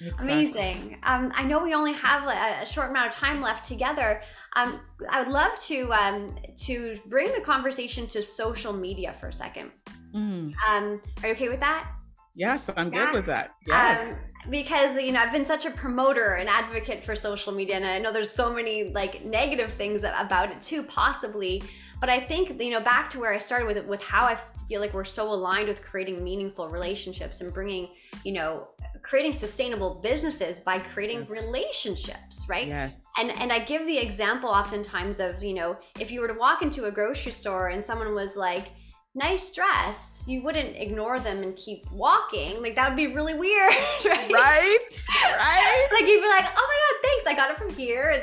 Exactly. 0.00 0.24
Amazing. 0.24 0.98
Um, 1.02 1.32
I 1.34 1.44
know 1.44 1.60
we 1.62 1.74
only 1.74 1.94
have 1.94 2.24
a, 2.28 2.62
a, 2.62 2.66
short 2.66 2.90
amount 2.90 3.10
of 3.10 3.16
time 3.16 3.42
left 3.42 3.64
together. 3.64 4.22
Um, 4.54 4.78
I 5.10 5.22
would 5.22 5.32
love 5.32 5.58
to 5.62 5.92
um, 5.92 6.36
to 6.58 6.98
bring 7.06 7.32
the 7.32 7.40
conversation 7.40 8.06
to 8.08 8.22
social 8.22 8.72
media 8.72 9.14
for 9.18 9.28
a 9.28 9.32
second. 9.32 9.70
Mm. 10.14 10.54
Um, 10.68 11.00
are 11.22 11.28
you 11.28 11.34
okay 11.34 11.48
with 11.48 11.60
that? 11.60 11.90
Yes, 12.36 12.70
I'm 12.76 12.92
yeah. 12.92 13.06
good 13.06 13.14
with 13.14 13.26
that. 13.26 13.54
Yes. 13.66 14.12
Um, 14.12 14.18
because 14.50 14.96
you 14.96 15.10
know 15.10 15.20
I've 15.20 15.32
been 15.32 15.44
such 15.44 15.64
a 15.64 15.70
promoter 15.70 16.34
and 16.34 16.48
advocate 16.48 17.04
for 17.04 17.16
social 17.16 17.52
media, 17.52 17.76
and 17.76 17.86
I 17.86 17.98
know 17.98 18.12
there's 18.12 18.30
so 18.30 18.52
many 18.52 18.92
like 18.92 19.24
negative 19.24 19.72
things 19.72 20.04
about 20.04 20.50
it 20.50 20.62
too, 20.62 20.82
possibly. 20.82 21.62
But 21.98 22.10
I 22.10 22.20
think 22.20 22.60
you 22.60 22.70
know 22.70 22.80
back 22.80 23.10
to 23.10 23.18
where 23.18 23.32
I 23.32 23.38
started 23.38 23.66
with 23.66 23.84
with 23.86 24.02
how 24.02 24.24
I 24.24 24.38
feel 24.68 24.80
like 24.80 24.92
we're 24.94 25.04
so 25.04 25.32
aligned 25.32 25.68
with 25.68 25.82
creating 25.82 26.22
meaningful 26.22 26.68
relationships 26.68 27.40
and 27.40 27.52
bringing 27.52 27.88
you 28.24 28.32
know 28.32 28.68
creating 29.02 29.32
sustainable 29.32 30.00
businesses 30.02 30.60
by 30.60 30.78
creating 30.78 31.20
yes. 31.20 31.30
relationships 31.30 32.44
right 32.48 32.66
yes 32.66 33.04
and 33.18 33.30
and 33.32 33.52
i 33.52 33.58
give 33.58 33.86
the 33.86 33.96
example 33.96 34.50
oftentimes 34.50 35.20
of 35.20 35.42
you 35.42 35.54
know 35.54 35.76
if 36.00 36.10
you 36.10 36.20
were 36.20 36.26
to 36.26 36.34
walk 36.34 36.62
into 36.62 36.86
a 36.86 36.90
grocery 36.90 37.30
store 37.30 37.68
and 37.68 37.84
someone 37.84 38.14
was 38.14 38.36
like 38.36 38.72
nice 39.16 39.50
dress 39.52 40.22
you 40.26 40.42
wouldn't 40.42 40.76
ignore 40.76 41.18
them 41.18 41.42
and 41.42 41.56
keep 41.56 41.90
walking 41.90 42.60
like 42.60 42.74
that 42.74 42.88
would 42.88 42.96
be 42.96 43.06
really 43.06 43.34
weird 43.34 43.70
right 44.04 44.30
right 44.30 45.08
right 45.12 45.88
like 45.92 46.06
you'd 46.06 46.20
be 46.20 46.28
like 46.28 46.44
oh 46.56 46.66
my 46.68 46.78
god 46.84 47.02
thanks 47.02 47.26
i 47.26 47.34
got 47.34 47.50
it 47.50 47.56
from 47.56 47.70
here 47.70 48.22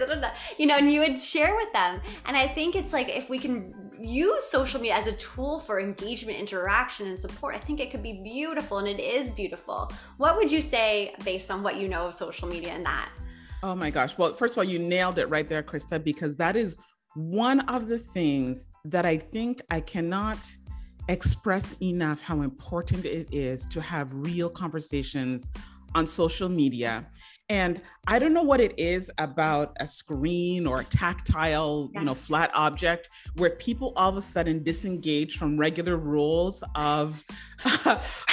you 0.57 0.67
know 0.67 0.77
and 0.77 0.91
you 0.91 0.99
would 0.99 1.17
share 1.17 1.55
with 1.55 1.71
them 1.73 1.99
and 2.25 2.37
i 2.37 2.47
think 2.47 2.75
it's 2.75 2.93
like 2.93 3.09
if 3.09 3.29
we 3.29 3.39
can 3.39 3.73
use 4.03 4.43
social 4.43 4.79
media 4.79 4.95
as 4.95 5.07
a 5.07 5.13
tool 5.13 5.59
for 5.59 5.79
engagement, 5.79 6.37
interaction, 6.37 7.07
and 7.07 7.17
support, 7.17 7.55
I 7.55 7.59
think 7.59 7.79
it 7.79 7.89
could 7.89 8.03
be 8.03 8.21
beautiful 8.23 8.79
and 8.79 8.87
it 8.87 8.99
is 8.99 9.31
beautiful. 9.31 9.91
What 10.17 10.35
would 10.35 10.51
you 10.51 10.61
say 10.61 11.15
based 11.23 11.49
on 11.49 11.63
what 11.63 11.77
you 11.77 11.87
know 11.87 12.07
of 12.07 12.15
social 12.15 12.47
media 12.47 12.73
and 12.73 12.85
that? 12.85 13.09
Oh 13.61 13.75
my 13.75 13.89
gosh. 13.89 14.17
Well, 14.17 14.33
first 14.33 14.55
of 14.55 14.57
all, 14.57 14.63
you 14.65 14.77
nailed 14.77 15.19
it 15.19 15.27
right 15.27 15.47
there, 15.47 15.63
Krista, 15.63 16.03
because 16.03 16.35
that 16.37 16.57
is 16.57 16.75
one 17.15 17.61
of 17.61 17.87
the 17.87 17.97
things 17.97 18.67
that 18.85 19.05
I 19.05 19.17
think 19.17 19.61
I 19.69 19.79
cannot 19.79 20.39
express 21.09 21.75
enough 21.81 22.21
how 22.21 22.41
important 22.41 23.05
it 23.05 23.27
is 23.31 23.65
to 23.67 23.81
have 23.81 24.09
real 24.13 24.49
conversations 24.49 25.49
on 25.95 26.07
social 26.07 26.49
media 26.49 27.05
and 27.49 27.81
I 28.07 28.19
don't 28.19 28.33
know 28.33 28.43
what 28.43 28.61
it 28.61 28.73
is 28.79 29.11
about 29.17 29.75
a 29.79 29.87
screen 29.87 30.65
or 30.65 30.79
a 30.79 30.83
tactile, 30.85 31.89
yeah. 31.93 31.99
you 31.99 32.05
know, 32.05 32.13
flat 32.13 32.51
object 32.53 33.09
where 33.35 33.51
people 33.51 33.93
all 33.95 34.09
of 34.09 34.17
a 34.17 34.21
sudden 34.21 34.63
disengage 34.63 35.37
from 35.37 35.57
regular 35.57 35.97
rules 35.97 36.63
of 36.75 37.23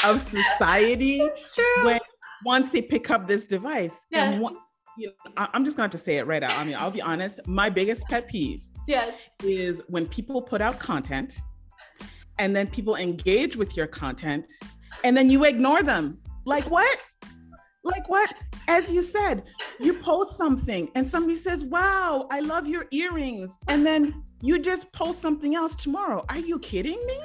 of 0.04 0.20
society 0.20 1.20
when 1.82 2.00
once 2.44 2.70
they 2.70 2.82
pick 2.82 3.10
up 3.10 3.26
this 3.26 3.46
device. 3.46 4.06
Yeah. 4.10 4.30
And 4.30 4.40
one, 4.40 4.56
you 4.96 5.08
know, 5.08 5.48
I'm 5.52 5.64
just 5.64 5.76
going 5.76 5.90
to 5.90 5.98
say 5.98 6.16
it 6.16 6.26
right 6.26 6.42
out. 6.42 6.56
I 6.56 6.64
mean, 6.64 6.76
I'll 6.78 6.90
be 6.90 7.02
honest. 7.02 7.46
My 7.46 7.68
biggest 7.68 8.06
pet 8.08 8.28
peeve 8.28 8.62
yes. 8.86 9.14
is 9.42 9.82
when 9.88 10.06
people 10.06 10.40
put 10.40 10.60
out 10.60 10.78
content 10.78 11.42
and 12.40 12.56
then 12.56 12.66
people 12.66 12.96
engage 12.96 13.54
with 13.54 13.76
your 13.76 13.86
content 13.86 14.50
and 15.04 15.14
then 15.14 15.30
you 15.30 15.44
ignore 15.44 15.82
them. 15.82 16.18
Like 16.46 16.68
what? 16.70 16.96
Like 17.84 18.08
what? 18.08 18.32
As 18.66 18.90
you 18.90 19.02
said, 19.02 19.44
you 19.78 19.94
post 19.94 20.38
something 20.38 20.90
and 20.94 21.06
somebody 21.06 21.36
says, 21.36 21.64
Wow, 21.64 22.26
I 22.30 22.40
love 22.40 22.66
your 22.66 22.86
earrings. 22.92 23.58
And 23.68 23.84
then 23.84 24.24
you 24.40 24.58
just 24.58 24.90
post 24.92 25.20
something 25.20 25.54
else 25.54 25.74
tomorrow. 25.74 26.24
Are 26.30 26.38
you 26.38 26.58
kidding 26.60 26.98
me? 27.06 27.18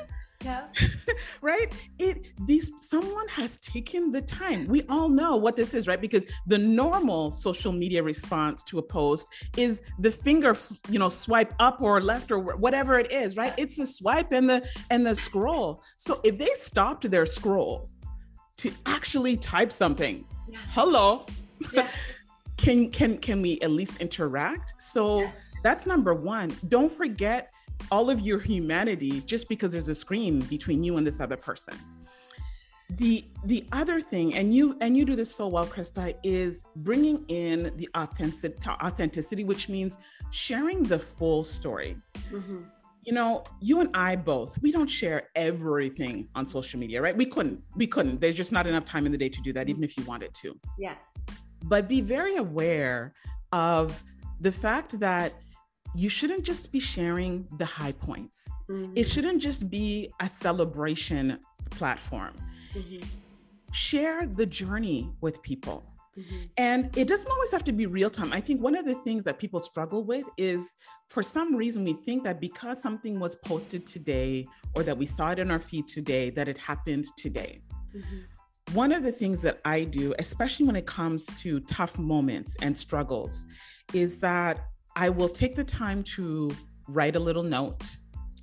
Yeah. 0.45 0.65
right? 1.41 1.73
It 1.97 2.27
these 2.45 2.71
someone 2.79 3.27
has 3.29 3.57
taken 3.57 4.11
the 4.11 4.21
time. 4.21 4.67
We 4.67 4.83
all 4.89 5.09
know 5.09 5.35
what 5.35 5.55
this 5.55 5.73
is, 5.73 5.87
right? 5.87 5.99
Because 5.99 6.25
the 6.45 6.57
normal 6.57 7.33
social 7.33 7.71
media 7.71 8.03
response 8.03 8.61
to 8.63 8.79
a 8.79 8.83
post 8.83 9.27
is 9.57 9.81
the 9.99 10.11
finger, 10.11 10.55
you 10.89 10.99
know, 10.99 11.09
swipe 11.09 11.53
up 11.59 11.81
or 11.81 11.99
left 11.99 12.31
or 12.31 12.39
whatever 12.39 12.99
it 12.99 13.11
is, 13.11 13.37
right? 13.37 13.53
It's 13.57 13.77
the 13.77 13.87
swipe 13.87 14.31
and 14.31 14.47
the 14.49 14.67
and 14.91 15.05
the 15.05 15.15
scroll. 15.15 15.83
So 15.97 16.21
if 16.23 16.37
they 16.37 16.51
stopped 16.55 17.09
their 17.09 17.25
scroll 17.25 17.89
to 18.57 18.71
actually 18.85 19.37
type 19.37 19.71
something, 19.73 20.25
hello 20.69 21.25
can 22.57 22.89
can 22.91 23.17
can 23.17 23.41
we 23.41 23.59
at 23.61 23.71
least 23.71 23.97
interact 24.01 24.79
so 24.81 25.19
yes. 25.19 25.53
that's 25.63 25.85
number 25.85 26.13
one 26.13 26.55
don't 26.67 26.91
forget 26.91 27.51
all 27.91 28.09
of 28.09 28.21
your 28.21 28.39
humanity 28.39 29.21
just 29.21 29.49
because 29.49 29.71
there's 29.71 29.87
a 29.87 29.95
screen 29.95 30.39
between 30.41 30.83
you 30.83 30.97
and 30.97 31.05
this 31.05 31.19
other 31.19 31.37
person 31.37 31.73
the 32.91 33.25
the 33.45 33.65
other 33.71 33.99
thing 33.99 34.35
and 34.35 34.53
you 34.53 34.77
and 34.81 34.95
you 34.95 35.05
do 35.05 35.15
this 35.15 35.33
so 35.33 35.47
well 35.47 35.65
krista 35.65 36.15
is 36.23 36.65
bringing 36.77 37.25
in 37.29 37.71
the 37.77 37.89
authentic, 37.95 38.55
authenticity 38.67 39.43
which 39.43 39.69
means 39.69 39.97
sharing 40.29 40.83
the 40.83 40.99
full 40.99 41.43
story 41.43 41.97
mm-hmm 42.29 42.61
you 43.05 43.13
know, 43.13 43.43
you 43.61 43.81
and 43.81 43.89
I 43.93 44.15
both, 44.15 44.59
we 44.61 44.71
don't 44.71 44.89
share 44.89 45.29
everything 45.35 46.27
on 46.33 46.47
social 46.47 46.79
media, 46.79 47.01
right? 47.01 47.15
We 47.15 47.25
couldn't. 47.25 47.61
We 47.75 47.85
couldn't. 47.85 48.19
There's 48.19 48.35
just 48.35 48.51
not 48.51 48.65
enough 48.65 48.83
time 48.83 49.05
in 49.05 49.11
the 49.11 49.17
day 49.17 49.29
to 49.29 49.41
do 49.41 49.53
that, 49.53 49.69
even 49.69 49.83
if 49.83 49.95
you 49.95 50.03
wanted 50.05 50.33
to. 50.33 50.59
Yeah. 50.79 50.95
But 51.63 51.87
be 51.87 52.01
very 52.01 52.37
aware 52.37 53.13
of 53.51 54.03
the 54.41 54.51
fact 54.51 54.99
that 54.99 55.33
you 55.95 56.09
shouldn't 56.09 56.43
just 56.43 56.71
be 56.71 56.79
sharing 56.79 57.47
the 57.57 57.65
high 57.65 57.93
points. 57.93 58.49
Mm-hmm. 58.69 58.93
It 58.95 59.05
shouldn't 59.05 59.41
just 59.41 59.69
be 59.69 60.11
a 60.19 60.27
celebration 60.27 61.39
platform. 61.69 62.33
Mm-hmm. 62.73 63.05
Share 63.71 64.27
the 64.27 64.45
journey 64.45 65.09
with 65.21 65.41
people. 65.41 65.85
Mm-hmm. 66.17 66.43
And 66.57 66.97
it 66.97 67.07
doesn't 67.07 67.29
always 67.29 67.51
have 67.51 67.63
to 67.65 67.71
be 67.71 67.85
real 67.85 68.09
time. 68.09 68.33
I 68.33 68.41
think 68.41 68.61
one 68.61 68.75
of 68.75 68.85
the 68.85 68.95
things 68.95 69.23
that 69.25 69.39
people 69.39 69.59
struggle 69.61 70.03
with 70.03 70.25
is 70.37 70.75
for 71.07 71.23
some 71.23 71.55
reason 71.55 71.83
we 71.83 71.93
think 71.93 72.23
that 72.25 72.41
because 72.41 72.81
something 72.81 73.19
was 73.19 73.37
posted 73.37 73.87
today 73.87 74.45
or 74.75 74.83
that 74.83 74.97
we 74.97 75.05
saw 75.05 75.31
it 75.31 75.39
in 75.39 75.49
our 75.49 75.59
feed 75.59 75.87
today, 75.87 76.29
that 76.31 76.47
it 76.47 76.57
happened 76.57 77.05
today. 77.17 77.61
Mm-hmm. 77.95 78.75
One 78.75 78.91
of 78.91 79.03
the 79.03 79.11
things 79.11 79.41
that 79.43 79.59
I 79.63 79.83
do, 79.83 80.13
especially 80.19 80.65
when 80.65 80.75
it 80.75 80.85
comes 80.85 81.25
to 81.37 81.59
tough 81.61 81.97
moments 81.99 82.57
and 82.61 82.77
struggles, 82.77 83.45
is 83.93 84.19
that 84.19 84.59
I 84.95 85.09
will 85.09 85.29
take 85.29 85.55
the 85.55 85.63
time 85.63 86.03
to 86.15 86.51
write 86.87 87.15
a 87.15 87.19
little 87.19 87.43
note, 87.43 87.97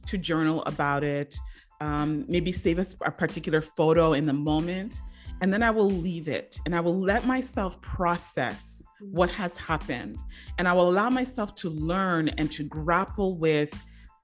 to 0.07 0.19
journal 0.19 0.63
about 0.65 1.05
it, 1.05 1.37
um, 1.81 2.25
maybe 2.29 2.53
save 2.53 2.79
a, 2.79 2.87
a 3.07 3.11
particular 3.11 3.61
photo 3.61 4.13
in 4.13 4.27
the 4.27 4.33
moment 4.33 5.01
and 5.43 5.53
then 5.53 5.65
I 5.65 5.71
will 5.73 5.91
leave 5.91 6.29
it 6.29 6.61
and 6.65 6.75
I 6.75 6.79
will 6.79 6.97
let 6.97 7.27
myself 7.27 7.81
process 7.83 8.81
what 9.01 9.29
has 9.33 9.57
happened. 9.57 10.19
And 10.57 10.69
I 10.69 10.73
will 10.73 10.89
allow 10.89 11.11
myself 11.11 11.57
to 11.57 11.69
learn 11.69 12.29
and 12.29 12.51
to 12.53 12.63
grapple 12.63 13.37
with 13.37 13.75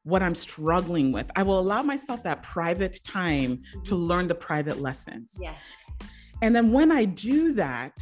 what 0.05 0.23
I'm 0.23 0.37
struggling 0.37 1.11
with. 1.11 1.29
I 1.35 1.43
will 1.43 1.59
allow 1.59 1.83
myself 1.83 2.23
that 2.23 2.45
private 2.45 3.01
time 3.03 3.63
to 3.85 3.97
learn 3.97 4.29
the 4.29 4.37
private 4.37 4.81
lessons. 4.81 5.37
Yes. 5.43 5.61
And 6.41 6.55
then 6.55 6.73
when 6.73 6.93
I 6.93 7.05
do 7.05 7.53
that, 7.55 7.99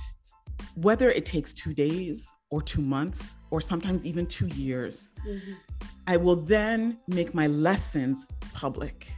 whether 0.75 1.09
it 1.11 1.25
takes 1.25 1.55
two 1.55 1.73
days 1.73 2.31
or 2.51 2.63
two 2.63 2.81
months 2.81 3.37
or 3.51 3.61
sometimes 3.61 4.07
even 4.07 4.27
two 4.27 4.47
years, 4.49 5.15
mm-hmm. 5.27 5.53
I 6.07 6.17
will 6.17 6.37
then 6.37 6.99
make 7.09 7.35
my 7.35 7.47
lessons 7.47 8.27
public. 8.55 9.09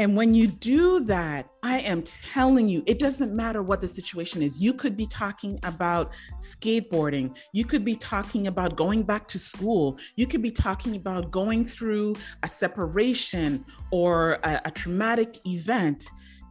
And 0.00 0.16
when 0.16 0.34
you 0.34 0.48
do 0.48 1.04
that, 1.04 1.48
I 1.62 1.78
am 1.78 2.02
telling 2.02 2.68
you, 2.68 2.82
it 2.86 2.98
doesn't 2.98 3.32
matter 3.32 3.62
what 3.62 3.80
the 3.80 3.86
situation 3.86 4.42
is. 4.42 4.60
You 4.60 4.74
could 4.74 4.96
be 4.96 5.06
talking 5.06 5.60
about 5.62 6.12
skateboarding. 6.40 7.36
You 7.52 7.64
could 7.64 7.84
be 7.84 7.94
talking 7.94 8.48
about 8.48 8.74
going 8.74 9.04
back 9.04 9.28
to 9.28 9.38
school. 9.38 9.98
You 10.16 10.26
could 10.26 10.42
be 10.42 10.50
talking 10.50 10.96
about 10.96 11.30
going 11.30 11.64
through 11.64 12.16
a 12.42 12.48
separation 12.48 13.64
or 13.92 14.40
a, 14.42 14.62
a 14.64 14.70
traumatic 14.72 15.38
event. 15.46 16.08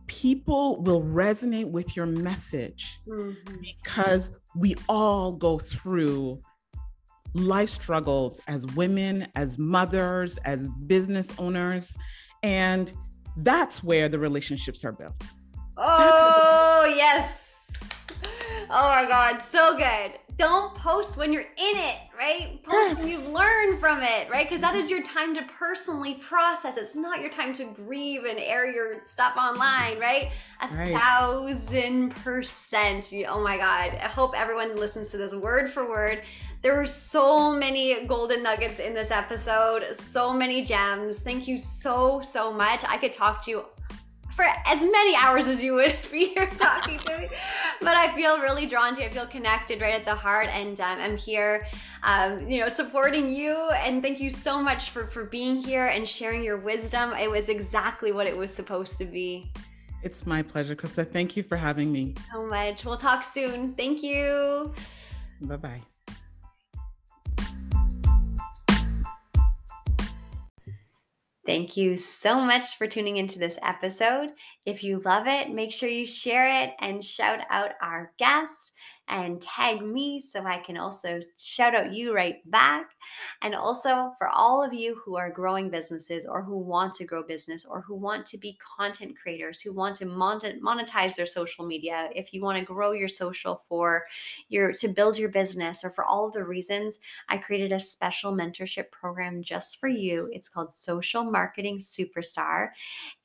People 0.08 0.82
will 0.82 1.02
resonate 1.02 1.70
with 1.70 1.98
your 1.98 2.06
message 2.06 3.02
mm-hmm. 3.06 3.56
because 3.60 4.38
we 4.56 4.76
all 4.88 5.32
go 5.32 5.60
through 5.60 6.42
life 7.34 7.70
struggles 7.70 8.40
as 8.48 8.68
women, 8.68 9.28
as 9.36 9.58
mothers, 9.58 10.38
as 10.46 10.70
business 10.88 11.34
owners. 11.38 11.96
And 12.44 12.94
that's 13.38 13.84
where 13.84 14.10
the 14.10 14.20
relationships 14.20 14.86
are 14.86 14.92
built. 14.92 15.24
Oh, 15.78 16.94
yes. 16.96 17.72
Oh 18.70 18.88
my 18.90 19.06
God, 19.08 19.40
so 19.40 19.78
good. 19.78 20.20
Don't 20.38 20.74
post 20.76 21.18
when 21.18 21.32
you're 21.32 21.42
in 21.42 21.48
it, 21.58 21.98
right? 22.18 22.60
Post 22.64 22.76
yes. 22.90 23.00
when 23.00 23.08
you've 23.10 23.28
learned 23.28 23.80
from 23.80 24.02
it, 24.02 24.30
right? 24.30 24.48
Because 24.48 24.62
that 24.62 24.76
is 24.76 24.90
your 24.90 25.04
time 25.04 25.36
to 25.36 25.44
personally 25.60 26.16
process. 26.16 26.76
It's 26.78 26.96
not 26.96 27.22
your 27.22 27.30
time 27.30 27.54
to 27.54 27.66
grieve 27.66 28.26
and 28.26 28.40
air 28.40 28.70
your 28.70 29.06
stuff 29.06 29.38
online, 29.38 30.00
right? 30.00 30.32
A 30.62 30.68
right. 30.68 30.92
thousand 30.92 32.16
percent. 32.16 33.14
Oh 33.28 33.42
my 33.42 33.58
God. 33.58 33.92
I 34.02 34.08
hope 34.08 34.34
everyone 34.36 34.76
listens 34.76 35.12
to 35.12 35.18
this 35.18 35.34
word 35.34 35.72
for 35.72 35.88
word. 35.88 36.22
There 36.64 36.78
were 36.78 36.86
so 36.86 37.52
many 37.52 38.06
golden 38.06 38.42
nuggets 38.42 38.80
in 38.80 38.94
this 38.94 39.12
episode, 39.12 39.84
so 39.98 40.32
many 40.32 40.64
gems. 40.64 41.20
Thank 41.20 41.46
you 41.46 41.58
so, 41.58 42.22
so 42.22 42.54
much. 42.54 42.86
I 42.88 42.98
could 42.98 43.12
talk 43.12 43.44
to 43.46 43.52
you 43.52 43.66
for 44.36 44.46
as 44.66 44.82
many 44.82 45.16
hours 45.16 45.48
as 45.48 45.62
you 45.62 45.74
would 45.76 45.98
be 46.12 46.30
here 46.34 46.48
talking 46.58 47.00
to 47.00 47.18
me. 47.20 47.30
But 47.80 47.96
I 47.96 48.14
feel 48.16 48.40
really 48.40 48.66
drawn 48.66 48.96
to 48.96 49.02
you. 49.02 49.08
I 49.08 49.10
feel 49.10 49.26
connected 49.26 49.82
right 49.82 49.94
at 49.94 50.06
the 50.06 50.16
heart, 50.16 50.48
and 50.48 50.80
um, 50.80 51.00
I'm 51.00 51.18
here, 51.18 51.68
um, 52.04 52.48
you 52.50 52.60
know, 52.60 52.70
supporting 52.70 53.30
you. 53.30 53.70
And 53.78 54.02
thank 54.02 54.20
you 54.20 54.30
so 54.30 54.62
much 54.62 54.90
for 54.90 55.08
for 55.08 55.26
being 55.26 55.58
here 55.58 55.88
and 55.88 56.08
sharing 56.08 56.44
your 56.44 56.58
wisdom. 56.58 57.14
It 57.14 57.30
was 57.30 57.50
exactly 57.50 58.12
what 58.12 58.28
it 58.28 58.36
was 58.36 58.54
supposed 58.54 58.98
to 58.98 59.06
be. 59.06 59.52
It's 60.02 60.26
my 60.26 60.44
pleasure, 60.44 60.76
Krista. 60.76 61.10
Thank 61.10 61.38
you 61.38 61.44
for 61.44 61.56
having 61.56 61.92
me. 61.92 62.16
So 62.34 62.46
much. 62.46 62.84
We'll 62.84 62.98
talk 62.98 63.24
soon. 63.24 63.74
Thank 63.74 64.04
you. 64.04 64.74
Bye 65.42 65.58
bye. 65.58 65.82
Thank 71.46 71.76
you 71.76 71.98
so 71.98 72.40
much 72.40 72.78
for 72.78 72.88
tuning 72.88 73.18
into 73.18 73.38
this 73.38 73.58
episode. 73.62 74.30
If 74.66 74.82
you 74.84 75.00
love 75.04 75.28
it, 75.28 75.50
make 75.50 75.74
sure 75.74 75.90
you 75.90 76.06
share 76.06 76.64
it 76.64 76.72
and 76.80 77.04
shout 77.04 77.42
out 77.50 77.72
our 77.82 78.14
guests 78.18 78.72
and 79.10 79.42
tag 79.42 79.82
me 79.82 80.22
so 80.22 80.46
I 80.46 80.60
can 80.60 80.78
also 80.78 81.20
shout 81.38 81.76
out 81.76 81.92
you 81.94 82.16
right 82.16 82.38
back. 82.50 82.93
And 83.42 83.56
also 83.56 84.14
for 84.18 84.30
all 84.30 84.64
of 84.64 84.74
you 84.74 85.00
who 85.04 85.16
are 85.18 85.30
growing 85.30 85.70
businesses 85.70 86.26
or 86.26 86.44
who 86.44 86.58
want 86.58 86.94
to 86.96 87.06
grow 87.06 87.24
business 87.24 87.66
or 87.66 87.82
who 87.82 87.96
want 87.96 88.26
to 88.28 88.38
be 88.38 88.58
content 88.78 89.16
creators, 89.22 89.60
who 89.60 89.74
want 89.74 89.96
to 89.98 90.06
monetize 90.06 91.16
their 91.16 91.26
social 91.26 91.66
media, 91.66 92.10
if 92.16 92.34
you 92.34 92.42
want 92.42 92.58
to 92.58 92.66
grow 92.66 92.92
your 92.92 93.08
social 93.08 93.56
for 93.68 94.06
your 94.50 94.74
to 94.74 94.88
build 94.88 95.18
your 95.18 95.30
business 95.30 95.84
or 95.84 95.90
for 95.90 96.06
all 96.06 96.28
of 96.28 96.34
the 96.34 96.44
reasons, 96.44 97.00
I 97.30 97.38
created 97.38 97.72
a 97.72 97.80
special 97.80 98.34
mentorship 98.34 98.92
program 98.92 99.44
just 99.44 99.80
for 99.80 99.90
you. 99.90 100.30
It's 100.32 100.50
called 100.50 100.74
Social 100.74 101.24
Marketing 101.24 101.80
Superstar. 101.80 102.70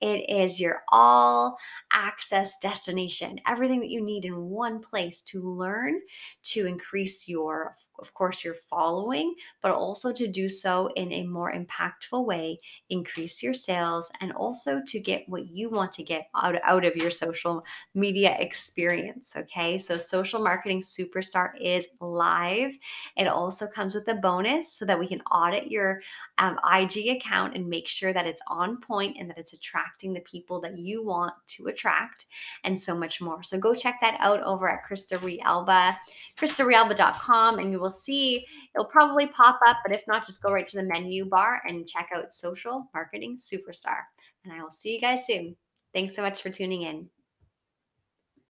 It 0.01 0.29
is 0.29 0.61
your 0.61 0.83
all 0.89 1.59
access 1.93 2.59
destination, 2.59 3.41
everything 3.47 3.81
that 3.81 3.91
you 3.91 4.03
need 4.03 4.25
in 4.25 4.49
one 4.49 4.81
place 4.81 5.23
to 5.23 5.43
learn 5.43 6.01
to 6.45 6.67
increase 6.67 7.29
your 7.29 7.77
of 7.99 8.15
course, 8.15 8.45
your 8.45 8.55
following, 8.55 9.35
but 9.63 9.73
also 9.73 10.13
to 10.13 10.27
do 10.29 10.49
so 10.49 10.91
in 10.97 11.13
a 11.13 11.27
more 11.27 11.53
impactful 11.53 12.25
way, 12.25 12.61
increase 12.91 13.43
your 13.43 13.55
sales, 13.55 14.11
and 14.21 14.33
also 14.33 14.81
to 14.87 15.01
get 15.01 15.29
what 15.29 15.49
you 15.49 15.71
want 15.71 15.93
to 15.95 16.03
get 16.03 16.29
out, 16.35 16.57
out 16.65 16.85
of 16.85 16.97
your 16.97 17.11
social 17.11 17.65
media 17.95 18.37
experience. 18.39 19.35
Okay, 19.37 19.79
so 19.79 19.97
Social 19.97 20.41
Marketing 20.41 20.81
Superstar 20.81 21.51
is 21.61 21.87
live. 22.01 22.73
It 23.17 23.27
also 23.27 23.67
comes 23.67 23.95
with 23.95 24.09
a 24.09 24.15
bonus 24.15 24.73
so 24.73 24.85
that 24.85 24.99
we 24.99 25.07
can 25.07 25.21
audit 25.23 25.71
your 25.71 26.01
um, 26.39 26.59
IG 26.73 27.09
account 27.09 27.55
and 27.57 27.69
make 27.69 27.89
sure 27.89 28.13
that 28.13 28.27
it's 28.27 28.43
on 28.49 28.81
point 28.81 29.17
and 29.19 29.29
that 29.31 29.39
it's 29.39 29.53
attracting 29.53 30.13
the 30.13 30.21
people 30.21 30.61
that 30.61 30.79
you 30.79 31.05
want 31.05 31.33
to 31.49 31.67
attract, 31.67 32.27
and 32.65 32.79
so 32.79 32.97
much 32.97 33.21
more. 33.21 33.43
So 33.43 33.59
go 33.59 33.75
check 33.75 33.99
that 34.01 34.17
out 34.21 34.43
over 34.43 34.71
at 34.71 34.87
Krista 34.89 35.19
Realba, 35.19 35.97
KristaRealba.com, 36.39 37.59
and 37.59 37.73
you 37.73 37.81
will 37.81 37.88
will 37.89 37.93
see 37.93 38.45
it'll 38.75 38.87
probably 38.87 39.27
pop 39.27 39.59
up, 39.67 39.79
but 39.85 39.95
if 39.95 40.03
not, 40.07 40.27
just 40.27 40.43
go 40.43 40.53
right 40.53 40.69
to 40.69 40.77
the 40.77 40.83
menu 40.83 41.25
bar 41.25 41.63
and 41.67 41.89
check 41.89 42.11
out 42.15 42.31
Social 42.31 42.89
Marketing 42.93 43.39
Superstar. 43.39 44.01
And 44.45 44.53
I 44.53 44.63
will 44.63 44.71
see 44.71 44.95
you 44.95 45.01
guys 45.01 45.27
soon. 45.27 45.57
Thanks 45.95 46.15
so 46.15 46.23
much 46.23 46.43
for 46.43 46.51
tuning 46.51 46.83
in. 46.83 47.09